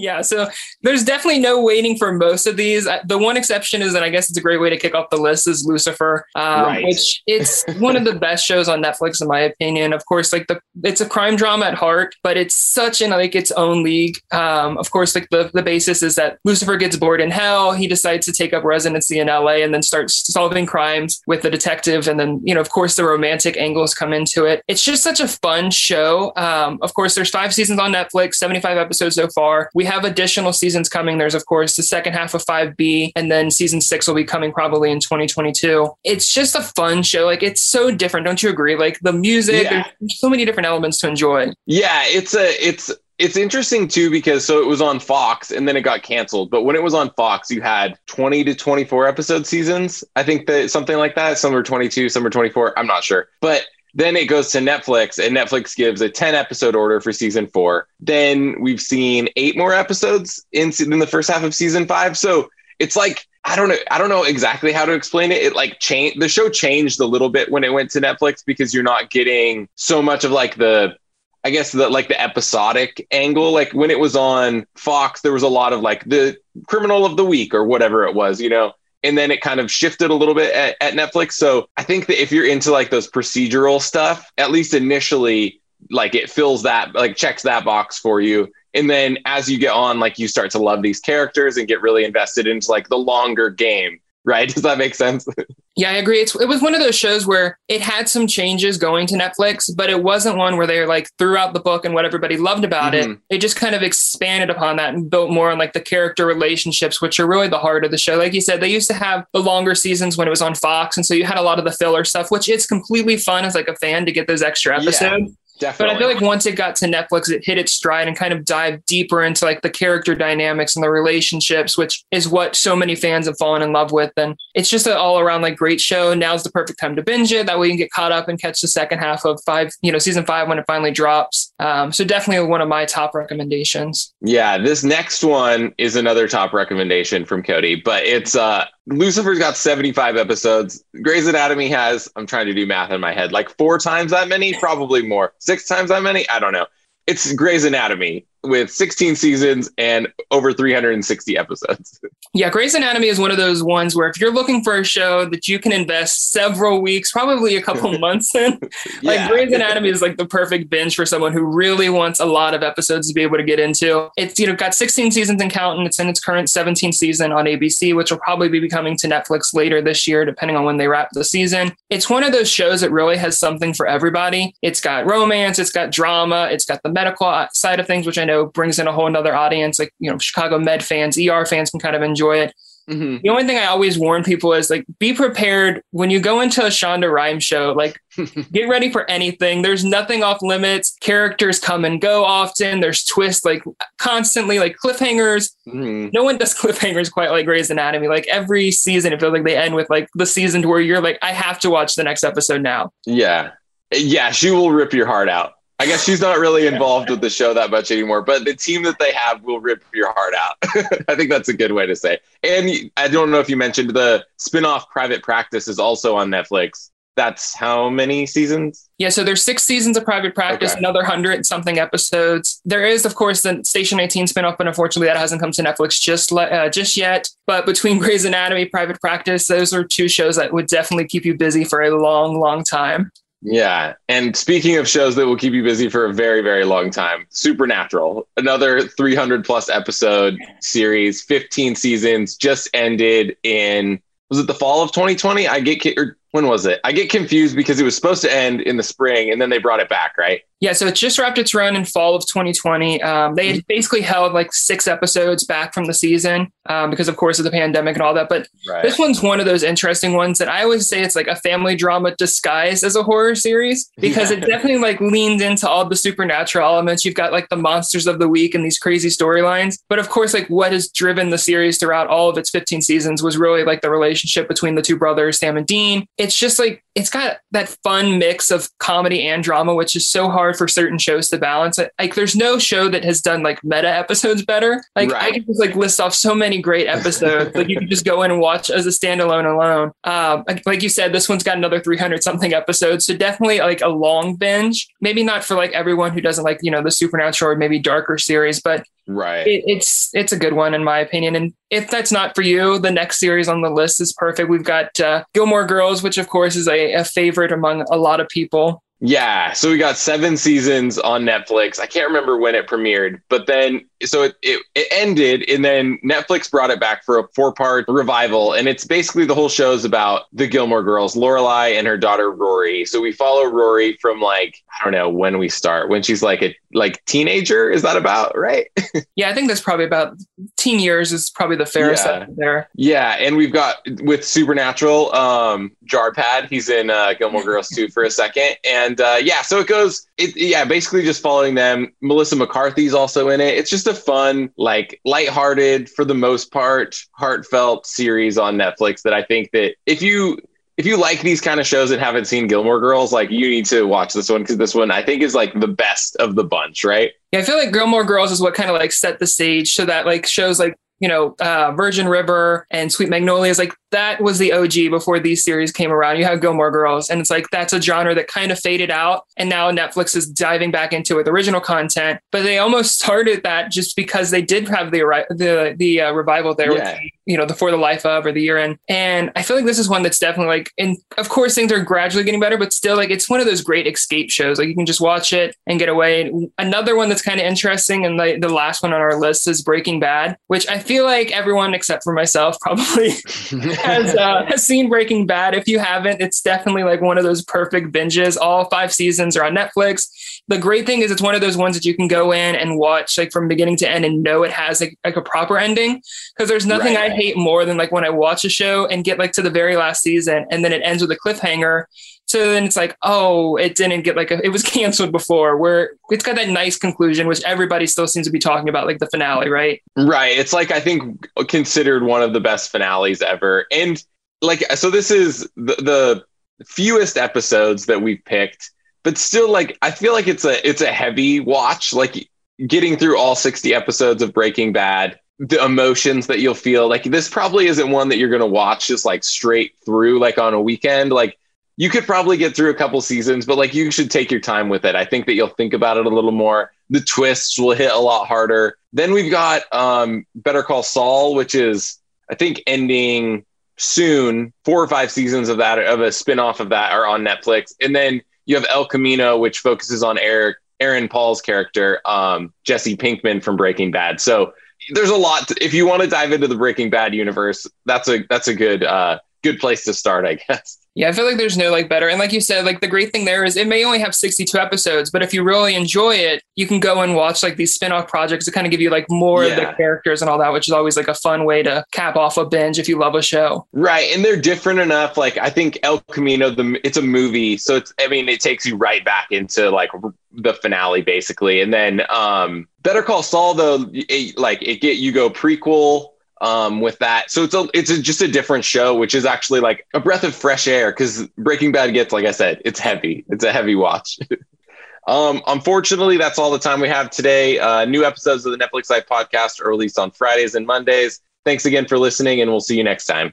yeah, 0.00 0.22
so 0.22 0.48
there's 0.82 1.04
definitely 1.04 1.40
no 1.40 1.62
waiting 1.62 1.96
for 1.96 2.12
most 2.12 2.46
of 2.46 2.56
these. 2.56 2.88
The 3.06 3.18
one 3.18 3.36
exception 3.36 3.82
is, 3.82 3.94
and 3.94 4.04
I 4.04 4.08
guess 4.08 4.28
it's 4.28 4.38
a 4.38 4.42
great 4.42 4.60
way 4.60 4.70
to 4.70 4.76
kick 4.76 4.94
off 4.94 5.10
the 5.10 5.16
list, 5.16 5.48
is 5.48 5.64
Lucifer, 5.66 6.26
um, 6.34 6.62
right. 6.62 6.84
which 6.84 7.22
it's 7.26 7.64
one 7.78 7.96
of 7.96 8.04
the 8.04 8.14
best 8.14 8.44
shows 8.44 8.68
on 8.68 8.82
Netflix 8.82 9.20
in 9.20 9.28
my 9.28 9.40
opinion. 9.40 9.92
Of 9.92 10.04
course, 10.06 10.32
like 10.32 10.46
the 10.46 10.60
it's 10.82 11.00
a 11.00 11.08
crime 11.08 11.36
drama 11.36 11.66
at 11.66 11.74
heart, 11.74 12.14
but 12.22 12.36
it's 12.36 12.56
such 12.56 13.00
in 13.00 13.10
like 13.10 13.34
its 13.34 13.50
own 13.52 13.82
league. 13.82 14.18
Um, 14.32 14.78
of 14.78 14.90
course, 14.90 15.14
like 15.14 15.28
the 15.30 15.50
the 15.52 15.62
basis 15.62 16.02
is 16.02 16.14
that 16.16 16.38
Lucifer 16.44 16.76
gets 16.76 16.96
bored 16.96 17.20
in 17.20 17.30
hell. 17.30 17.72
He 17.72 17.86
decides 17.86 18.26
to 18.26 18.32
take 18.32 18.52
up 18.52 18.64
residency 18.64 19.18
in 19.18 19.28
LA 19.28 19.56
and 19.56 19.72
then 19.72 19.82
starts 19.82 20.32
solving 20.32 20.66
crimes 20.66 21.20
with 21.26 21.42
the 21.42 21.50
detective, 21.50 22.08
and 22.08 22.18
then 22.18 22.40
you 22.44 22.54
know, 22.54 22.60
of 22.60 22.70
course, 22.70 22.96
the 22.96 23.04
romantic 23.04 23.56
angles 23.56 23.94
come 23.94 24.12
into 24.12 24.44
it. 24.44 24.62
It's 24.68 24.84
just 24.84 25.02
such 25.02 25.20
a 25.20 25.28
fun 25.28 25.70
show. 25.70 26.32
Um, 26.36 26.78
of 26.82 26.94
course, 26.94 27.14
there's 27.14 27.30
five 27.30 27.54
seasons 27.54 27.78
on 27.78 27.92
Netflix, 27.92 28.34
75 28.34 28.76
episodes 28.76 29.16
so 29.16 29.28
far. 29.28 29.70
We 29.74 29.84
have 29.86 30.04
additional 30.04 30.52
seasons 30.52 30.88
coming. 30.88 31.18
There's, 31.18 31.34
of 31.34 31.46
course, 31.46 31.76
the 31.76 31.82
second 31.82 32.12
half 32.12 32.34
of 32.34 32.44
5B, 32.44 33.12
and 33.16 33.30
then 33.30 33.50
season 33.50 33.80
six 33.80 34.06
will 34.06 34.14
be 34.14 34.24
coming 34.24 34.52
probably 34.52 34.90
in 34.90 35.00
2022. 35.00 35.94
It's 36.04 36.32
just 36.32 36.54
a 36.54 36.62
fun 36.62 37.02
show. 37.02 37.24
Like, 37.24 37.42
it's 37.42 37.62
so 37.62 37.90
different. 37.90 38.26
Don't 38.26 38.42
you 38.42 38.50
agree? 38.50 38.76
Like, 38.76 38.98
the 39.00 39.12
music, 39.12 39.64
yeah. 39.64 39.86
there's 40.00 40.18
so 40.18 40.28
many 40.28 40.44
different 40.44 40.66
elements 40.66 40.98
to 40.98 41.08
enjoy. 41.08 41.52
Yeah, 41.66 42.02
it's 42.06 42.34
a, 42.34 42.46
it's, 42.66 42.90
it's 43.18 43.36
interesting 43.36 43.88
too 43.88 44.10
because 44.10 44.44
so 44.44 44.60
it 44.60 44.66
was 44.66 44.82
on 44.82 45.00
Fox 45.00 45.50
and 45.50 45.66
then 45.66 45.76
it 45.76 45.82
got 45.82 46.02
canceled. 46.02 46.50
But 46.50 46.64
when 46.64 46.76
it 46.76 46.82
was 46.82 46.92
on 46.92 47.10
Fox, 47.16 47.50
you 47.50 47.62
had 47.62 47.98
20 48.06 48.44
to 48.44 48.54
24 48.54 49.06
episode 49.06 49.46
seasons. 49.46 50.04
I 50.16 50.22
think 50.22 50.46
that 50.46 50.70
something 50.70 50.98
like 50.98 51.14
that. 51.14 51.38
Some 51.38 51.52
were 51.52 51.62
22, 51.62 52.10
some 52.10 52.22
were 52.22 52.30
24. 52.30 52.78
I'm 52.78 52.86
not 52.86 53.04
sure. 53.04 53.28
But 53.40 53.66
then 53.96 54.14
it 54.14 54.26
goes 54.26 54.52
to 54.52 54.58
Netflix, 54.58 55.18
and 55.18 55.34
Netflix 55.34 55.74
gives 55.74 56.02
a 56.02 56.10
10 56.10 56.34
episode 56.34 56.76
order 56.76 57.00
for 57.00 57.12
season 57.14 57.46
four. 57.46 57.88
Then 57.98 58.60
we've 58.60 58.80
seen 58.80 59.30
eight 59.36 59.56
more 59.56 59.72
episodes 59.72 60.44
in, 60.52 60.70
in 60.78 60.98
the 60.98 61.06
first 61.06 61.30
half 61.30 61.42
of 61.42 61.54
season 61.54 61.86
five. 61.86 62.18
So 62.18 62.50
it's 62.78 62.94
like, 62.94 63.26
I 63.42 63.56
don't 63.56 63.70
know. 63.70 63.76
I 63.90 63.96
don't 63.96 64.10
know 64.10 64.24
exactly 64.24 64.70
how 64.70 64.84
to 64.84 64.92
explain 64.92 65.32
it. 65.32 65.42
It 65.42 65.54
like 65.54 65.78
changed 65.80 66.20
the 66.20 66.28
show 66.28 66.50
changed 66.50 67.00
a 67.00 67.06
little 67.06 67.30
bit 67.30 67.50
when 67.50 67.64
it 67.64 67.72
went 67.72 67.90
to 67.92 68.00
Netflix 68.00 68.44
because 68.44 68.74
you're 68.74 68.82
not 68.82 69.08
getting 69.08 69.66
so 69.76 70.02
much 70.02 70.24
of 70.24 70.30
like 70.30 70.56
the 70.56 70.96
I 71.42 71.50
guess 71.50 71.72
the 71.72 71.88
like 71.88 72.08
the 72.08 72.20
episodic 72.20 73.06
angle. 73.12 73.52
Like 73.52 73.72
when 73.72 73.90
it 73.90 74.00
was 74.00 74.16
on 74.16 74.66
Fox, 74.74 75.22
there 75.22 75.32
was 75.32 75.44
a 75.44 75.48
lot 75.48 75.72
of 75.72 75.80
like 75.80 76.04
the 76.04 76.36
criminal 76.66 77.06
of 77.06 77.16
the 77.16 77.24
week 77.24 77.54
or 77.54 77.64
whatever 77.64 78.04
it 78.04 78.14
was, 78.14 78.40
you 78.40 78.50
know 78.50 78.74
and 79.06 79.16
then 79.16 79.30
it 79.30 79.40
kind 79.40 79.60
of 79.60 79.70
shifted 79.70 80.10
a 80.10 80.14
little 80.14 80.34
bit 80.34 80.54
at, 80.54 80.76
at 80.80 80.94
Netflix. 80.94 81.32
So 81.32 81.68
I 81.76 81.82
think 81.82 82.06
that 82.06 82.20
if 82.20 82.32
you're 82.32 82.46
into 82.46 82.70
like 82.70 82.90
those 82.90 83.10
procedural 83.10 83.80
stuff, 83.80 84.30
at 84.36 84.50
least 84.50 84.74
initially, 84.74 85.60
like 85.90 86.14
it 86.14 86.28
fills 86.28 86.64
that 86.64 86.94
like 86.94 87.16
checks 87.16 87.42
that 87.42 87.64
box 87.64 87.98
for 87.98 88.20
you 88.20 88.50
and 88.74 88.90
then 88.90 89.18
as 89.26 89.48
you 89.48 89.58
get 89.58 89.72
on 89.72 90.00
like 90.00 90.18
you 90.18 90.26
start 90.26 90.50
to 90.50 90.58
love 90.58 90.82
these 90.82 91.00
characters 91.00 91.58
and 91.58 91.68
get 91.68 91.82
really 91.82 92.02
invested 92.02 92.46
into 92.46 92.70
like 92.70 92.88
the 92.88 92.96
longer 92.96 93.50
game 93.50 94.00
right? 94.26 94.48
Does 94.52 94.64
that 94.64 94.76
make 94.76 94.94
sense? 94.94 95.26
yeah, 95.76 95.90
I 95.90 95.96
agree. 95.96 96.20
It's, 96.20 96.34
it 96.34 96.48
was 96.48 96.62
one 96.62 96.74
of 96.74 96.80
those 96.80 96.94
shows 96.94 97.26
where 97.26 97.58
it 97.68 97.82
had 97.82 98.08
some 98.08 98.26
changes 98.26 98.78
going 98.78 99.06
to 99.08 99.14
Netflix, 99.14 99.70
but 99.76 99.90
it 99.90 100.02
wasn't 100.02 100.38
one 100.38 100.56
where 100.56 100.66
they 100.66 100.86
like 100.86 101.10
threw 101.18 101.36
out 101.36 101.52
the 101.52 101.60
book 101.60 101.84
and 101.84 101.92
what 101.92 102.06
everybody 102.06 102.38
loved 102.38 102.64
about 102.64 102.94
mm-hmm. 102.94 103.12
it. 103.12 103.18
They 103.28 103.36
just 103.36 103.56
kind 103.56 103.74
of 103.74 103.82
expanded 103.82 104.48
upon 104.48 104.76
that 104.76 104.94
and 104.94 105.10
built 105.10 105.30
more 105.30 105.50
on 105.50 105.58
like 105.58 105.74
the 105.74 105.82
character 105.82 106.24
relationships, 106.24 107.02
which 107.02 107.20
are 107.20 107.26
really 107.26 107.48
the 107.48 107.58
heart 107.58 107.84
of 107.84 107.90
the 107.90 107.98
show. 107.98 108.16
Like 108.16 108.32
you 108.32 108.40
said, 108.40 108.62
they 108.62 108.72
used 108.72 108.88
to 108.88 108.94
have 108.94 109.26
the 109.34 109.42
longer 109.42 109.74
seasons 109.74 110.16
when 110.16 110.26
it 110.26 110.30
was 110.30 110.40
on 110.40 110.54
Fox. 110.54 110.96
And 110.96 111.04
so 111.04 111.12
you 111.12 111.26
had 111.26 111.36
a 111.36 111.42
lot 111.42 111.58
of 111.58 111.66
the 111.66 111.72
filler 111.72 112.04
stuff, 112.04 112.30
which 112.30 112.48
it's 112.48 112.66
completely 112.66 113.18
fun 113.18 113.44
as 113.44 113.54
like 113.54 113.68
a 113.68 113.76
fan 113.76 114.06
to 114.06 114.12
get 114.12 114.26
those 114.26 114.42
extra 114.42 114.74
episodes. 114.80 115.02
Yeah. 115.02 115.34
Definitely. 115.58 115.94
But 115.94 115.96
I 115.96 115.98
feel 115.98 116.14
like 116.14 116.20
once 116.20 116.46
it 116.46 116.56
got 116.56 116.76
to 116.76 116.86
Netflix, 116.86 117.30
it 117.30 117.44
hit 117.44 117.58
its 117.58 117.72
stride 117.72 118.08
and 118.08 118.16
kind 118.16 118.32
of 118.32 118.44
dived 118.44 118.84
deeper 118.86 119.22
into 119.22 119.44
like 119.44 119.62
the 119.62 119.70
character 119.70 120.14
dynamics 120.14 120.76
and 120.76 120.82
the 120.82 120.90
relationships, 120.90 121.78
which 121.78 122.04
is 122.10 122.28
what 122.28 122.56
so 122.56 122.76
many 122.76 122.94
fans 122.94 123.26
have 123.26 123.38
fallen 123.38 123.62
in 123.62 123.72
love 123.72 123.92
with. 123.92 124.12
And 124.16 124.36
it's 124.54 124.68
just 124.68 124.86
an 124.86 124.96
all 124.96 125.18
around 125.18 125.42
like 125.42 125.56
great 125.56 125.80
show. 125.80 126.14
Now's 126.14 126.42
the 126.42 126.50
perfect 126.50 126.78
time 126.80 126.96
to 126.96 127.02
binge 127.02 127.32
it. 127.32 127.46
That 127.46 127.58
way 127.58 127.66
you 127.66 127.72
can 127.72 127.78
get 127.78 127.90
caught 127.90 128.12
up 128.12 128.28
and 128.28 128.40
catch 128.40 128.60
the 128.60 128.68
second 128.68 128.98
half 128.98 129.24
of 129.24 129.40
five, 129.46 129.70
you 129.82 129.92
know, 129.92 129.98
season 129.98 130.24
five 130.26 130.48
when 130.48 130.58
it 130.58 130.64
finally 130.66 130.90
drops. 130.90 131.52
Um, 131.58 131.92
so 131.92 132.04
definitely 132.04 132.46
one 132.46 132.60
of 132.60 132.68
my 132.68 132.84
top 132.84 133.14
recommendations. 133.14 134.14
Yeah, 134.20 134.58
this 134.58 134.84
next 134.84 135.24
one 135.24 135.74
is 135.78 135.96
another 135.96 136.28
top 136.28 136.52
recommendation 136.52 137.24
from 137.24 137.42
Cody, 137.42 137.76
but 137.76 138.04
it's 138.04 138.36
uh 138.36 138.66
Lucifer's 138.86 139.38
got 139.38 139.56
75 139.56 140.16
episodes. 140.16 140.84
Grey's 141.02 141.26
Anatomy 141.26 141.68
has, 141.70 142.10
I'm 142.14 142.26
trying 142.26 142.46
to 142.46 142.54
do 142.54 142.66
math 142.66 142.90
in 142.90 143.00
my 143.00 143.12
head, 143.12 143.32
like 143.32 143.50
four 143.56 143.78
times 143.78 144.12
that 144.12 144.28
many, 144.28 144.54
probably 144.54 145.02
more. 145.02 145.34
Six 145.38 145.66
times 145.66 145.90
that 145.90 146.02
many? 146.02 146.28
I 146.28 146.38
don't 146.38 146.52
know. 146.52 146.66
It's 147.06 147.32
Grey's 147.32 147.64
Anatomy 147.64 148.26
with 148.48 148.70
16 148.70 149.16
seasons 149.16 149.70
and 149.78 150.08
over 150.30 150.52
360 150.52 151.36
episodes. 151.36 152.00
Yeah, 152.34 152.50
Grey's 152.50 152.74
Anatomy 152.74 153.08
is 153.08 153.18
one 153.18 153.30
of 153.30 153.36
those 153.36 153.62
ones 153.62 153.96
where 153.96 154.08
if 154.08 154.20
you're 154.20 154.32
looking 154.32 154.62
for 154.62 154.76
a 154.76 154.84
show 154.84 155.24
that 155.26 155.48
you 155.48 155.58
can 155.58 155.72
invest 155.72 156.32
several 156.32 156.82
weeks, 156.82 157.10
probably 157.10 157.56
a 157.56 157.62
couple 157.62 157.98
months 157.98 158.34
in, 158.34 158.58
like 159.02 159.16
yeah. 159.18 159.28
Grey's 159.28 159.52
Anatomy 159.52 159.88
is 159.88 160.02
like 160.02 160.16
the 160.16 160.26
perfect 160.26 160.68
binge 160.68 160.94
for 160.94 161.06
someone 161.06 161.32
who 161.32 161.42
really 161.42 161.88
wants 161.88 162.20
a 162.20 162.26
lot 162.26 162.54
of 162.54 162.62
episodes 162.62 163.08
to 163.08 163.14
be 163.14 163.22
able 163.22 163.38
to 163.38 163.44
get 163.44 163.58
into. 163.58 164.10
It's 164.16 164.38
you 164.38 164.46
know 164.46 164.54
got 164.54 164.74
16 164.74 165.12
seasons 165.12 165.40
in 165.40 165.48
counting. 165.48 165.86
It's 165.86 165.98
in 165.98 166.08
its 166.08 166.20
current 166.20 166.48
17th 166.48 166.94
season 166.94 167.32
on 167.32 167.46
ABC, 167.46 167.94
which 167.96 168.10
will 168.10 168.18
probably 168.18 168.48
be 168.48 168.68
coming 168.68 168.96
to 168.98 169.08
Netflix 169.08 169.54
later 169.54 169.80
this 169.80 170.06
year, 170.06 170.24
depending 170.24 170.56
on 170.56 170.64
when 170.64 170.76
they 170.76 170.88
wrap 170.88 171.08
the 171.12 171.24
season. 171.24 171.72
It's 171.90 172.10
one 172.10 172.22
of 172.22 172.32
those 172.32 172.50
shows 172.50 172.80
that 172.82 172.90
really 172.90 173.16
has 173.16 173.38
something 173.38 173.72
for 173.72 173.86
everybody. 173.86 174.54
It's 174.62 174.80
got 174.80 175.06
romance, 175.06 175.58
it's 175.58 175.72
got 175.72 175.90
drama, 175.90 176.48
it's 176.50 176.64
got 176.64 176.82
the 176.82 176.90
medical 176.90 177.46
side 177.52 177.80
of 177.80 177.86
things, 177.86 178.06
which 178.06 178.18
I 178.18 178.24
know 178.24 178.35
brings 178.44 178.78
in 178.78 178.86
a 178.86 178.92
whole 178.92 179.08
nother 179.08 179.34
audience. 179.34 179.78
Like, 179.78 179.92
you 179.98 180.10
know, 180.10 180.18
Chicago 180.18 180.58
Med 180.58 180.84
fans, 180.84 181.18
ER 181.18 181.46
fans 181.46 181.70
can 181.70 181.80
kind 181.80 181.96
of 181.96 182.02
enjoy 182.02 182.38
it. 182.38 182.54
Mm-hmm. 182.88 183.22
The 183.22 183.28
only 183.30 183.44
thing 183.44 183.58
I 183.58 183.66
always 183.66 183.98
warn 183.98 184.22
people 184.22 184.52
is 184.52 184.70
like, 184.70 184.84
be 185.00 185.12
prepared 185.12 185.82
when 185.90 186.10
you 186.10 186.20
go 186.20 186.40
into 186.40 186.64
a 186.64 186.68
Shonda 186.68 187.10
Rhimes 187.10 187.42
show. 187.42 187.72
Like, 187.72 188.00
get 188.52 188.68
ready 188.68 188.90
for 188.90 189.08
anything. 189.10 189.62
There's 189.62 189.84
nothing 189.84 190.22
off 190.22 190.40
limits. 190.40 190.96
Characters 191.00 191.58
come 191.58 191.84
and 191.84 192.00
go 192.00 192.24
often. 192.24 192.80
There's 192.80 193.04
twists 193.04 193.44
like 193.44 193.64
constantly, 193.98 194.60
like 194.60 194.76
cliffhangers. 194.82 195.50
Mm-hmm. 195.66 196.10
No 196.12 196.22
one 196.22 196.38
does 196.38 196.54
cliffhangers 196.58 197.10
quite 197.10 197.30
like 197.30 197.46
Grey's 197.46 197.70
Anatomy. 197.70 198.06
Like 198.08 198.26
every 198.28 198.70
season, 198.70 199.12
it 199.12 199.20
feels 199.20 199.32
like 199.32 199.44
they 199.44 199.56
end 199.56 199.74
with 199.74 199.90
like 199.90 200.08
the 200.14 200.26
season 200.26 200.66
where 200.68 200.80
you're 200.80 201.00
like, 201.00 201.18
I 201.22 201.32
have 201.32 201.58
to 201.60 201.70
watch 201.70 201.96
the 201.96 202.04
next 202.04 202.22
episode 202.22 202.62
now. 202.62 202.92
Yeah. 203.04 203.52
Yeah. 203.92 204.30
She 204.30 204.50
will 204.50 204.70
rip 204.70 204.92
your 204.92 205.06
heart 205.06 205.28
out. 205.28 205.54
I 205.78 205.84
guess 205.84 206.04
she's 206.04 206.22
not 206.22 206.38
really 206.38 206.66
involved 206.66 207.10
with 207.10 207.20
the 207.20 207.28
show 207.28 207.52
that 207.52 207.70
much 207.70 207.90
anymore, 207.90 208.22
but 208.22 208.44
the 208.44 208.54
team 208.54 208.82
that 208.84 208.98
they 208.98 209.12
have 209.12 209.42
will 209.42 209.60
rip 209.60 209.84
your 209.92 210.10
heart 210.12 210.34
out. 210.34 210.56
I 211.08 211.14
think 211.14 211.30
that's 211.30 211.50
a 211.50 211.54
good 211.54 211.72
way 211.72 211.86
to 211.86 211.94
say. 211.94 212.14
It. 212.14 212.22
And 212.42 212.90
I 212.96 213.08
don't 213.08 213.30
know 213.30 213.40
if 213.40 213.50
you 213.50 213.56
mentioned 213.56 213.90
the 213.90 214.24
spinoff 214.38 214.88
Private 214.88 215.22
Practice 215.22 215.68
is 215.68 215.78
also 215.78 216.16
on 216.16 216.30
Netflix. 216.30 216.90
That's 217.14 217.54
how 217.54 217.88
many 217.88 218.26
seasons? 218.26 218.90
Yeah, 218.98 219.08
so 219.08 219.24
there's 219.24 219.42
six 219.42 219.64
seasons 219.64 219.96
of 219.96 220.04
Private 220.04 220.34
Practice, 220.34 220.72
okay. 220.72 220.78
another 220.78 221.02
hundred 221.02 221.46
something 221.46 221.78
episodes. 221.78 222.60
There 222.66 222.84
is, 222.84 223.06
of 223.06 223.14
course, 223.14 223.40
the 223.40 223.64
Station 223.64 223.96
19 223.96 224.26
spinoff, 224.26 224.58
but 224.58 224.66
unfortunately, 224.66 225.06
that 225.08 225.16
hasn't 225.16 225.40
come 225.40 225.50
to 225.52 225.62
Netflix 225.62 225.98
just 225.98 226.30
uh, 226.32 226.68
just 226.68 226.94
yet. 226.94 227.28
But 227.46 227.64
between 227.64 227.98
Grey's 228.00 228.26
Anatomy, 228.26 228.66
Private 228.66 229.00
Practice, 229.00 229.46
those 229.46 229.72
are 229.72 229.82
two 229.82 230.08
shows 230.08 230.36
that 230.36 230.52
would 230.52 230.66
definitely 230.66 231.06
keep 231.06 231.24
you 231.24 231.34
busy 231.34 231.64
for 231.64 231.82
a 231.82 231.98
long, 231.98 232.38
long 232.38 232.64
time. 232.64 233.10
Yeah. 233.48 233.94
And 234.08 234.36
speaking 234.36 234.76
of 234.76 234.88
shows 234.88 235.14
that 235.14 235.24
will 235.24 235.36
keep 235.36 235.52
you 235.52 235.62
busy 235.62 235.88
for 235.88 236.04
a 236.04 236.12
very, 236.12 236.42
very 236.42 236.64
long 236.64 236.90
time, 236.90 237.26
Supernatural, 237.30 238.26
another 238.36 238.80
300 238.80 239.44
plus 239.44 239.68
episode 239.68 240.36
series, 240.58 241.22
15 241.22 241.76
seasons, 241.76 242.34
just 242.34 242.68
ended 242.74 243.36
in, 243.44 244.02
was 244.30 244.40
it 244.40 244.48
the 244.48 244.54
fall 244.54 244.82
of 244.82 244.90
2020? 244.90 245.46
I 245.46 245.60
get, 245.60 245.96
or 245.96 246.18
when 246.32 246.48
was 246.48 246.66
it? 246.66 246.80
I 246.82 246.90
get 246.90 247.08
confused 247.08 247.54
because 247.54 247.78
it 247.78 247.84
was 247.84 247.94
supposed 247.94 248.22
to 248.22 248.34
end 248.34 248.62
in 248.62 248.78
the 248.78 248.82
spring 248.82 249.30
and 249.30 249.40
then 249.40 249.50
they 249.50 249.58
brought 249.58 249.78
it 249.78 249.88
back, 249.88 250.18
right? 250.18 250.42
Yeah, 250.60 250.72
so 250.72 250.86
it 250.86 250.94
just 250.94 251.18
wrapped 251.18 251.38
its 251.38 251.54
run 251.54 251.76
in 251.76 251.84
fall 251.84 252.14
of 252.14 252.26
2020. 252.26 253.02
Um, 253.02 253.34
they 253.34 253.52
had 253.52 253.66
basically 253.66 254.00
held 254.00 254.32
like 254.32 254.54
six 254.54 254.88
episodes 254.88 255.44
back 255.44 255.74
from 255.74 255.84
the 255.84 255.92
season 255.92 256.50
um, 256.66 256.88
because, 256.88 257.08
of 257.08 257.16
course, 257.16 257.38
of 257.38 257.44
the 257.44 257.50
pandemic 257.50 257.94
and 257.94 258.02
all 258.02 258.14
that. 258.14 258.30
But 258.30 258.48
right. 258.66 258.82
this 258.82 258.98
one's 258.98 259.22
one 259.22 259.38
of 259.38 259.44
those 259.44 259.62
interesting 259.62 260.14
ones 260.14 260.38
that 260.38 260.48
I 260.48 260.62
always 260.62 260.88
say 260.88 261.02
it's 261.02 261.16
like 261.16 261.26
a 261.26 261.36
family 261.36 261.76
drama 261.76 262.14
disguised 262.16 262.84
as 262.84 262.96
a 262.96 263.02
horror 263.02 263.34
series 263.34 263.90
because 263.98 264.30
yeah. 264.30 264.38
it 264.38 264.46
definitely 264.46 264.78
like 264.78 265.00
leaned 265.00 265.42
into 265.42 265.68
all 265.68 265.84
the 265.84 265.96
supernatural 265.96 266.66
elements. 266.66 267.04
You've 267.04 267.14
got 267.14 267.32
like 267.32 267.50
the 267.50 267.56
monsters 267.56 268.06
of 268.06 268.18
the 268.18 268.28
week 268.28 268.54
and 268.54 268.64
these 268.64 268.78
crazy 268.78 269.10
storylines. 269.10 269.78
But 269.90 269.98
of 269.98 270.08
course, 270.08 270.32
like 270.32 270.48
what 270.48 270.72
has 270.72 270.88
driven 270.88 271.28
the 271.28 271.38
series 271.38 271.78
throughout 271.78 272.06
all 272.06 272.30
of 272.30 272.38
its 272.38 272.48
15 272.48 272.80
seasons 272.80 273.22
was 273.22 273.36
really 273.36 273.64
like 273.64 273.82
the 273.82 273.90
relationship 273.90 274.48
between 274.48 274.74
the 274.74 274.82
two 274.82 274.96
brothers, 274.96 275.38
Sam 275.38 275.58
and 275.58 275.66
Dean. 275.66 276.06
It's 276.16 276.36
just 276.36 276.58
like 276.58 276.82
it's 276.94 277.10
got 277.10 277.38
that 277.52 277.68
fun 277.82 278.18
mix 278.18 278.50
of 278.50 278.70
comedy 278.78 279.26
and 279.28 279.42
drama, 279.42 279.74
which 279.74 279.94
is 279.94 280.08
so 280.08 280.30
hard 280.30 280.45
hard 280.46 280.56
for 280.56 280.68
certain 280.68 280.98
shows 280.98 281.28
to 281.28 281.38
balance 281.38 281.78
it. 281.78 281.92
Like 281.98 282.14
there's 282.14 282.36
no 282.36 282.58
show 282.58 282.88
that 282.88 283.04
has 283.04 283.20
done 283.20 283.42
like 283.42 283.64
meta 283.64 283.88
episodes 283.88 284.44
better. 284.44 284.84
Like 284.94 285.10
right. 285.10 285.24
I 285.24 285.30
can 285.32 285.44
just 285.44 285.58
like 285.58 285.74
list 285.74 286.00
off 286.00 286.14
so 286.14 286.34
many 286.34 286.62
great 286.62 286.86
episodes. 286.86 287.54
like 287.56 287.68
you 287.68 287.76
can 287.76 287.88
just 287.88 288.04
go 288.04 288.22
in 288.22 288.30
and 288.30 288.40
watch 288.40 288.70
as 288.70 288.86
a 288.86 288.90
standalone 288.90 289.52
alone. 289.52 289.90
Um, 290.04 290.44
like 290.64 290.82
you 290.82 290.88
said, 290.88 291.12
this 291.12 291.28
one's 291.28 291.42
got 291.42 291.56
another 291.56 291.80
300 291.80 292.22
something 292.22 292.54
episodes. 292.54 293.06
So 293.06 293.16
definitely 293.16 293.58
like 293.58 293.80
a 293.80 293.88
long 293.88 294.36
binge. 294.36 294.86
Maybe 295.00 295.24
not 295.24 295.44
for 295.44 295.56
like 295.56 295.72
everyone 295.72 296.12
who 296.12 296.20
doesn't 296.20 296.44
like, 296.44 296.60
you 296.62 296.70
know, 296.70 296.82
the 296.82 296.92
supernatural 296.92 297.50
or 297.50 297.56
maybe 297.56 297.80
darker 297.80 298.18
series, 298.18 298.60
but 298.60 298.86
right 299.08 299.46
it, 299.46 299.62
it's 299.66 300.10
it's 300.14 300.32
a 300.32 300.36
good 300.36 300.54
one 300.54 300.74
in 300.74 300.82
my 300.82 300.98
opinion 300.98 301.36
and 301.36 301.54
if 301.70 301.88
that's 301.88 302.10
not 302.10 302.34
for 302.34 302.42
you 302.42 302.76
the 302.80 302.90
next 302.90 303.20
series 303.20 303.46
on 303.46 303.62
the 303.62 303.70
list 303.70 304.00
is 304.00 304.12
perfect 304.12 304.50
we've 304.50 304.64
got 304.64 304.98
uh, 304.98 305.22
gilmore 305.32 305.64
girls 305.64 306.02
which 306.02 306.18
of 306.18 306.28
course 306.28 306.56
is 306.56 306.66
a, 306.66 306.92
a 306.92 307.04
favorite 307.04 307.52
among 307.52 307.82
a 307.82 307.96
lot 307.96 308.18
of 308.18 308.28
people 308.28 308.82
yeah, 309.00 309.52
so 309.52 309.70
we 309.70 309.78
got 309.78 309.96
seven 309.96 310.36
seasons 310.36 310.98
on 310.98 311.24
Netflix. 311.24 311.78
I 311.78 311.86
can't 311.86 312.08
remember 312.08 312.38
when 312.38 312.54
it 312.54 312.66
premiered, 312.66 313.20
but 313.28 313.46
then 313.46 313.86
so 314.04 314.22
it, 314.22 314.36
it, 314.42 314.64
it 314.74 314.88
ended 314.90 315.48
and 315.48 315.64
then 315.64 315.98
Netflix 316.04 316.50
brought 316.50 316.70
it 316.70 316.80
back 316.80 317.04
for 317.04 317.18
a 317.18 317.28
four 317.34 317.52
part 317.52 317.84
revival. 317.88 318.52
And 318.52 318.68
it's 318.68 318.84
basically 318.84 319.26
the 319.26 319.34
whole 319.34 319.48
show 319.48 319.72
is 319.72 319.84
about 319.84 320.24
the 320.32 320.46
Gilmore 320.46 320.82
girls, 320.82 321.14
Lorelai 321.14 321.78
and 321.78 321.86
her 321.86 321.98
daughter 321.98 322.30
Rory. 322.30 322.84
So 322.84 323.00
we 323.00 323.12
follow 323.12 323.44
Rory 323.44 323.98
from 324.00 324.20
like, 324.20 324.62
I 324.80 324.84
don't 324.84 324.92
know 324.92 325.08
when 325.08 325.38
we 325.38 325.48
start, 325.48 325.88
when 325.88 326.02
she's 326.02 326.22
like 326.22 326.42
a 326.42 326.56
like 326.72 327.04
teenager. 327.04 327.70
Is 327.70 327.82
that 327.82 327.96
about 327.96 328.36
right? 328.36 328.68
yeah, 329.16 329.30
I 329.30 329.34
think 329.34 329.48
that's 329.48 329.60
probably 329.60 329.84
about 329.84 330.16
teen 330.56 330.80
years 330.80 331.12
is 331.12 331.30
probably 331.30 331.56
the 331.56 331.66
fairest 331.66 332.04
yeah. 332.06 332.26
there. 332.36 332.68
Yeah. 332.74 333.16
And 333.18 333.36
we've 333.36 333.52
got 333.52 333.76
with 334.02 334.24
Supernatural, 334.24 335.14
um, 335.14 335.72
Jarpad, 335.86 336.48
he's 336.48 336.68
in 336.68 336.90
uh, 336.90 337.14
Gilmore 337.14 337.44
Girls 337.44 337.68
too 337.68 337.88
for 337.88 338.02
a 338.02 338.10
second. 338.10 338.56
And 338.64 338.86
and 338.86 339.00
uh, 339.00 339.16
yeah, 339.22 339.42
so 339.42 339.58
it 339.58 339.66
goes. 339.66 340.06
It, 340.16 340.36
yeah, 340.36 340.64
basically 340.64 341.02
just 341.02 341.20
following 341.20 341.54
them. 341.54 341.92
Melissa 342.00 342.36
McCarthy's 342.36 342.94
also 342.94 343.28
in 343.28 343.40
it. 343.40 343.58
It's 343.58 343.70
just 343.70 343.85
a 343.86 343.94
fun, 343.94 344.50
like 344.56 345.00
lighthearted, 345.04 345.88
for 345.90 346.04
the 346.04 346.14
most 346.14 346.50
part, 346.50 346.96
heartfelt 347.12 347.86
series 347.86 348.38
on 348.38 348.56
Netflix 348.56 349.02
that 349.02 349.12
I 349.12 349.22
think 349.22 349.50
that 349.52 349.74
if 349.86 350.02
you 350.02 350.38
if 350.76 350.84
you 350.84 350.98
like 350.98 351.22
these 351.22 351.40
kind 351.40 351.58
of 351.58 351.66
shows 351.66 351.90
and 351.90 352.00
haven't 352.00 352.26
seen 352.26 352.48
Gilmore 352.48 352.80
Girls, 352.80 353.10
like 353.12 353.30
you 353.30 353.48
need 353.48 353.64
to 353.66 353.84
watch 353.84 354.12
this 354.12 354.28
one 354.28 354.42
because 354.42 354.58
this 354.58 354.74
one 354.74 354.90
I 354.90 355.02
think 355.02 355.22
is 355.22 355.34
like 355.34 355.58
the 355.58 355.68
best 355.68 356.16
of 356.16 356.34
the 356.34 356.44
bunch, 356.44 356.84
right? 356.84 357.12
Yeah, 357.32 357.40
I 357.40 357.42
feel 357.42 357.56
like 357.56 357.72
Gilmore 357.72 358.04
Girls 358.04 358.30
is 358.30 358.40
what 358.40 358.54
kind 358.54 358.68
of 358.68 358.76
like 358.76 358.92
set 358.92 359.18
the 359.18 359.26
stage 359.26 359.72
so 359.72 359.86
that 359.86 360.04
like 360.04 360.26
shows 360.26 360.58
like 360.58 360.76
you 360.98 361.08
know, 361.08 361.34
uh, 361.40 361.72
Virgin 361.72 362.08
River 362.08 362.66
and 362.70 362.90
Sweet 362.90 363.08
Magnolias, 363.08 363.58
like 363.58 363.74
that 363.90 364.20
was 364.20 364.38
the 364.38 364.52
OG 364.52 364.90
before 364.90 365.20
these 365.20 365.44
series 365.44 365.70
came 365.70 365.92
around. 365.92 366.18
You 366.18 366.24
have 366.24 366.40
Gilmore 366.40 366.70
Girls, 366.70 367.10
and 367.10 367.20
it's 367.20 367.30
like 367.30 367.46
that's 367.50 367.72
a 367.72 367.80
genre 367.80 368.14
that 368.14 368.28
kind 368.28 368.50
of 368.50 368.58
faded 368.58 368.90
out, 368.90 369.24
and 369.36 369.48
now 369.48 369.70
Netflix 369.70 370.16
is 370.16 370.26
diving 370.26 370.70
back 370.70 370.92
into 370.92 371.14
it 371.14 371.16
with 371.18 371.28
original 371.28 371.60
content. 371.60 372.20
But 372.32 372.42
they 372.42 372.58
almost 372.58 372.98
started 373.02 373.42
that 373.42 373.70
just 373.70 373.96
because 373.96 374.30
they 374.30 374.42
did 374.42 374.68
have 374.68 374.90
the 374.90 375.26
the 375.30 375.74
the 375.76 376.00
uh, 376.00 376.12
revival 376.12 376.54
there 376.54 376.72
yeah. 376.74 376.92
with 376.92 377.10
you 377.26 377.36
know 377.36 377.44
the 377.44 377.54
For 377.54 377.70
the 377.70 377.76
Life 377.76 378.06
of 378.06 378.24
or 378.24 378.32
the 378.32 378.40
Year 378.40 378.58
In, 378.58 378.78
and 378.88 379.32
I 379.36 379.42
feel 379.42 379.56
like 379.56 379.66
this 379.66 379.78
is 379.78 379.88
one 379.88 380.02
that's 380.02 380.18
definitely 380.18 380.56
like, 380.56 380.72
and 380.78 380.96
of 381.18 381.28
course 381.28 381.54
things 381.54 381.72
are 381.72 381.82
gradually 381.82 382.24
getting 382.24 382.40
better, 382.40 382.56
but 382.56 382.72
still 382.72 382.96
like 382.96 383.10
it's 383.10 383.28
one 383.28 383.40
of 383.40 383.46
those 383.46 383.60
great 383.60 383.86
escape 383.86 384.30
shows. 384.30 384.58
Like 384.58 384.68
you 384.68 384.74
can 384.74 384.86
just 384.86 385.00
watch 385.00 385.32
it 385.32 385.56
and 385.66 385.78
get 385.78 385.88
away. 385.88 386.32
Another 386.58 386.96
one 386.96 387.08
that's 387.08 387.22
kind 387.22 387.40
of 387.40 387.46
interesting, 387.46 388.06
and 388.06 388.18
the, 388.18 388.38
the 388.40 388.48
last 388.48 388.82
one 388.82 388.92
on 388.92 389.00
our 389.00 389.18
list 389.18 389.48
is 389.48 389.62
Breaking 389.62 390.00
Bad, 390.00 390.36
which 390.46 390.68
I 390.68 390.78
feel 390.78 391.04
like 391.04 391.32
everyone 391.32 391.74
except 391.74 392.04
for 392.04 392.12
myself 392.12 392.58
probably 392.60 393.10
has 393.76 394.14
uh, 394.14 394.44
has 394.46 394.64
seen 394.64 394.88
Breaking 394.88 395.26
Bad. 395.26 395.54
If 395.54 395.68
you 395.68 395.78
haven't, 395.78 396.20
it's 396.20 396.40
definitely 396.40 396.84
like 396.84 397.00
one 397.00 397.18
of 397.18 397.24
those 397.24 397.42
perfect 397.44 397.92
binges. 397.92 398.38
All 398.40 398.68
five 398.70 398.92
seasons 398.92 399.36
are 399.36 399.44
on 399.44 399.54
Netflix. 399.54 400.08
The 400.48 400.58
great 400.58 400.86
thing 400.86 401.00
is 401.00 401.10
it's 401.10 401.22
one 401.22 401.34
of 401.34 401.40
those 401.40 401.56
ones 401.56 401.74
that 401.74 401.84
you 401.84 401.94
can 401.94 402.06
go 402.06 402.32
in 402.32 402.54
and 402.54 402.78
watch 402.78 403.18
like 403.18 403.32
from 403.32 403.48
beginning 403.48 403.76
to 403.78 403.90
end 403.90 404.04
and 404.04 404.22
know 404.22 404.44
it 404.44 404.52
has 404.52 404.80
like, 404.80 404.96
like 405.04 405.16
a 405.16 405.22
proper 405.22 405.58
ending. 405.58 406.00
Because 406.36 406.48
there's 406.48 406.66
nothing 406.66 406.94
right. 406.94 407.10
I 407.10 407.15
hate 407.16 407.36
more 407.36 407.64
than 407.64 407.76
like 407.76 407.92
when 407.92 408.04
I 408.04 408.10
watch 408.10 408.44
a 408.44 408.48
show 408.48 408.86
and 408.86 409.04
get 409.04 409.18
like 409.18 409.32
to 409.32 409.42
the 409.42 409.50
very 409.50 409.76
last 409.76 410.02
season 410.02 410.46
and 410.50 410.64
then 410.64 410.72
it 410.72 410.82
ends 410.84 411.02
with 411.02 411.10
a 411.10 411.16
cliffhanger 411.16 411.86
so 412.26 412.50
then 412.50 412.64
it's 412.64 412.76
like, 412.76 412.96
oh, 413.02 413.54
it 413.56 413.76
didn't 413.76 414.02
get 414.02 414.16
like 414.16 414.32
a, 414.32 414.44
it 414.44 414.48
was 414.48 414.62
canceled 414.64 415.12
before. 415.12 415.56
Where 415.56 415.92
it's 416.10 416.24
got 416.24 416.36
that 416.36 416.48
nice 416.48 416.76
conclusion, 416.76 417.26
which 417.26 417.42
everybody 417.44 417.86
still 417.86 418.06
seems 418.06 418.26
to 418.26 418.32
be 418.32 418.38
talking 418.38 418.68
about, 418.68 418.86
like 418.86 418.98
the 418.98 419.06
finale, 419.06 419.48
right? 419.48 419.80
Right. 419.96 420.36
It's 420.36 420.52
like 420.52 420.70
I 420.70 420.80
think 420.80 421.28
considered 421.48 422.02
one 422.02 422.22
of 422.22 422.32
the 422.32 422.40
best 422.40 422.70
finales 422.70 423.22
ever, 423.22 423.66
and 423.70 424.02
like 424.42 424.60
so 424.74 424.90
this 424.90 425.10
is 425.10 425.48
the, 425.56 425.76
the 425.76 426.24
fewest 426.66 427.16
episodes 427.16 427.86
that 427.86 428.02
we've 428.02 428.24
picked, 428.24 428.70
but 429.02 429.16
still, 429.16 429.50
like 429.50 429.78
I 429.82 429.92
feel 429.92 430.12
like 430.12 430.26
it's 430.26 430.44
a 430.44 430.68
it's 430.68 430.82
a 430.82 430.92
heavy 430.92 431.40
watch. 431.40 431.92
Like 431.92 432.28
getting 432.66 432.96
through 432.96 433.18
all 433.18 433.36
sixty 433.36 433.72
episodes 433.72 434.20
of 434.20 434.34
Breaking 434.34 434.72
Bad 434.72 435.20
the 435.38 435.62
emotions 435.62 436.26
that 436.28 436.40
you'll 436.40 436.54
feel 436.54 436.88
like 436.88 437.04
this 437.04 437.28
probably 437.28 437.66
isn't 437.66 437.90
one 437.90 438.08
that 438.08 438.16
you're 438.16 438.30
going 438.30 438.40
to 438.40 438.46
watch 438.46 438.86
just 438.86 439.04
like 439.04 439.22
straight 439.22 439.74
through 439.84 440.18
like 440.18 440.38
on 440.38 440.54
a 440.54 440.60
weekend 440.60 441.12
like 441.12 441.38
you 441.76 441.90
could 441.90 442.04
probably 442.04 442.36
get 442.36 442.56
through 442.56 442.70
a 442.70 442.74
couple 442.74 443.00
seasons, 443.02 443.44
but 443.44 443.58
like 443.58 443.74
you 443.74 443.90
should 443.90 444.10
take 444.10 444.30
your 444.30 444.40
time 444.40 444.68
with 444.68 444.84
it. 444.84 444.94
I 444.94 445.04
think 445.04 445.26
that 445.26 445.34
you'll 445.34 445.48
think 445.48 445.74
about 445.74 445.98
it 445.98 446.06
a 446.06 446.08
little 446.08 446.32
more. 446.32 446.72
The 446.88 447.00
twists 447.00 447.58
will 447.58 447.74
hit 447.74 447.92
a 447.92 447.98
lot 447.98 448.26
harder. 448.26 448.78
Then 448.92 449.12
we've 449.12 449.30
got 449.30 449.70
um, 449.74 450.24
Better 450.34 450.62
Call 450.62 450.82
Saul, 450.82 451.34
which 451.34 451.54
is 451.54 451.98
I 452.30 452.34
think 452.34 452.62
ending 452.66 453.44
soon. 453.76 454.52
Four 454.64 454.82
or 454.82 454.88
five 454.88 455.10
seasons 455.10 455.48
of 455.48 455.58
that 455.58 455.78
of 455.78 456.00
a 456.00 456.08
spinoff 456.08 456.60
of 456.60 456.70
that 456.70 456.92
are 456.92 457.06
on 457.06 457.22
Netflix, 457.22 457.74
and 457.80 457.94
then 457.94 458.22
you 458.46 458.54
have 458.54 458.66
El 458.70 458.86
Camino, 458.86 459.36
which 459.36 459.58
focuses 459.58 460.02
on 460.02 460.18
Eric 460.18 460.56
Aaron 460.80 461.08
Paul's 461.08 461.42
character, 461.42 462.00
um, 462.06 462.52
Jesse 462.64 462.96
Pinkman 462.96 463.42
from 463.42 463.56
Breaking 463.56 463.90
Bad. 463.90 464.20
So 464.20 464.54
there's 464.90 465.10
a 465.10 465.16
lot. 465.16 465.48
To, 465.48 465.64
if 465.64 465.74
you 465.74 465.86
want 465.86 466.02
to 466.02 466.08
dive 466.08 466.32
into 466.32 466.48
the 466.48 466.56
Breaking 466.56 466.90
Bad 466.90 467.14
universe, 467.14 467.66
that's 467.84 468.08
a 468.08 468.24
that's 468.28 468.48
a 468.48 468.54
good 468.54 468.84
uh, 468.84 469.18
good 469.46 469.60
place 469.60 469.84
to 469.84 469.94
start, 469.94 470.26
I 470.26 470.34
guess. 470.34 470.78
Yeah, 470.96 471.10
I 471.10 471.12
feel 471.12 471.26
like 471.26 471.36
there's 471.36 471.58
no 471.58 471.70
like 471.70 471.90
better. 471.90 472.08
And 472.08 472.18
like 472.18 472.32
you 472.32 472.40
said, 472.40 472.64
like 472.64 472.80
the 472.80 472.88
great 472.88 473.12
thing 473.12 473.26
there 473.26 473.44
is 473.44 473.58
it 473.58 473.66
may 473.66 473.84
only 473.84 473.98
have 473.98 474.14
62 474.14 474.58
episodes, 474.58 475.10
but 475.10 475.22
if 475.22 475.34
you 475.34 475.42
really 475.42 475.74
enjoy 475.74 476.14
it, 476.14 476.42
you 476.54 476.66
can 476.66 476.80
go 476.80 477.02
and 477.02 477.14
watch 477.14 477.42
like 477.42 477.56
these 477.56 477.74
spin-off 477.74 478.08
projects 478.08 478.46
to 478.46 478.50
kind 478.50 478.66
of 478.66 478.70
give 478.70 478.80
you 478.80 478.88
like 478.88 479.04
more 479.10 479.44
yeah. 479.44 479.50
of 479.50 479.56
the 479.56 479.72
characters 479.74 480.22
and 480.22 480.30
all 480.30 480.38
that, 480.38 480.54
which 480.54 480.68
is 480.68 480.72
always 480.72 480.96
like 480.96 481.08
a 481.08 481.14
fun 481.14 481.44
way 481.44 481.62
to 481.62 481.84
cap 481.92 482.16
off 482.16 482.38
a 482.38 482.46
binge 482.46 482.78
if 482.78 482.88
you 482.88 482.98
love 482.98 483.14
a 483.14 483.20
show. 483.20 483.66
Right. 483.72 484.10
And 484.14 484.24
they're 484.24 484.40
different 484.40 484.80
enough. 484.80 485.18
Like 485.18 485.36
I 485.36 485.50
think 485.50 485.78
El 485.82 486.00
Camino, 486.10 486.48
the 486.48 486.80
it's 486.82 486.96
a 486.96 487.02
movie. 487.02 487.58
So 487.58 487.76
it's 487.76 487.92
I 488.00 488.08
mean, 488.08 488.26
it 488.30 488.40
takes 488.40 488.64
you 488.64 488.76
right 488.76 489.04
back 489.04 489.26
into 489.30 489.68
like 489.68 489.90
the 490.32 490.54
finale 490.54 491.02
basically. 491.02 491.60
And 491.60 491.74
then 491.74 492.02
um 492.08 492.68
Better 492.80 493.02
Call 493.02 493.22
Saul 493.22 493.52
though, 493.52 493.90
it, 493.92 494.38
like 494.38 494.62
it 494.62 494.80
get 494.80 494.96
you 494.96 495.12
go 495.12 495.28
prequel 495.28 496.12
um, 496.40 496.80
with 496.80 496.98
that. 496.98 497.30
So 497.30 497.44
it's 497.44 497.54
a 497.54 497.68
it's 497.74 497.90
a, 497.90 498.00
just 498.00 498.20
a 498.20 498.28
different 498.28 498.64
show, 498.64 498.94
which 498.94 499.14
is 499.14 499.24
actually 499.24 499.60
like 499.60 499.86
a 499.94 500.00
breath 500.00 500.24
of 500.24 500.34
fresh 500.34 500.68
air 500.68 500.90
because 500.90 501.26
Breaking 501.38 501.72
Bad 501.72 501.92
gets, 501.94 502.12
like 502.12 502.26
I 502.26 502.32
said, 502.32 502.60
it's 502.64 502.78
heavy. 502.78 503.24
It's 503.28 503.44
a 503.44 503.52
heavy 503.52 503.74
watch. 503.74 504.18
um, 505.06 505.42
unfortunately, 505.46 506.16
that's 506.16 506.38
all 506.38 506.50
the 506.50 506.58
time 506.58 506.80
we 506.80 506.88
have 506.88 507.10
today. 507.10 507.58
Uh, 507.58 507.84
new 507.84 508.04
episodes 508.04 508.44
of 508.46 508.52
the 508.52 508.58
Netflix 508.58 508.90
Life 508.90 509.06
podcast 509.06 509.60
are 509.64 509.68
released 509.68 509.98
on 509.98 510.10
Fridays 510.10 510.54
and 510.54 510.66
Mondays. 510.66 511.20
Thanks 511.44 511.64
again 511.64 511.86
for 511.86 511.98
listening, 511.98 512.40
and 512.40 512.50
we'll 512.50 512.60
see 512.60 512.76
you 512.76 512.84
next 512.84 513.06
time. 513.06 513.32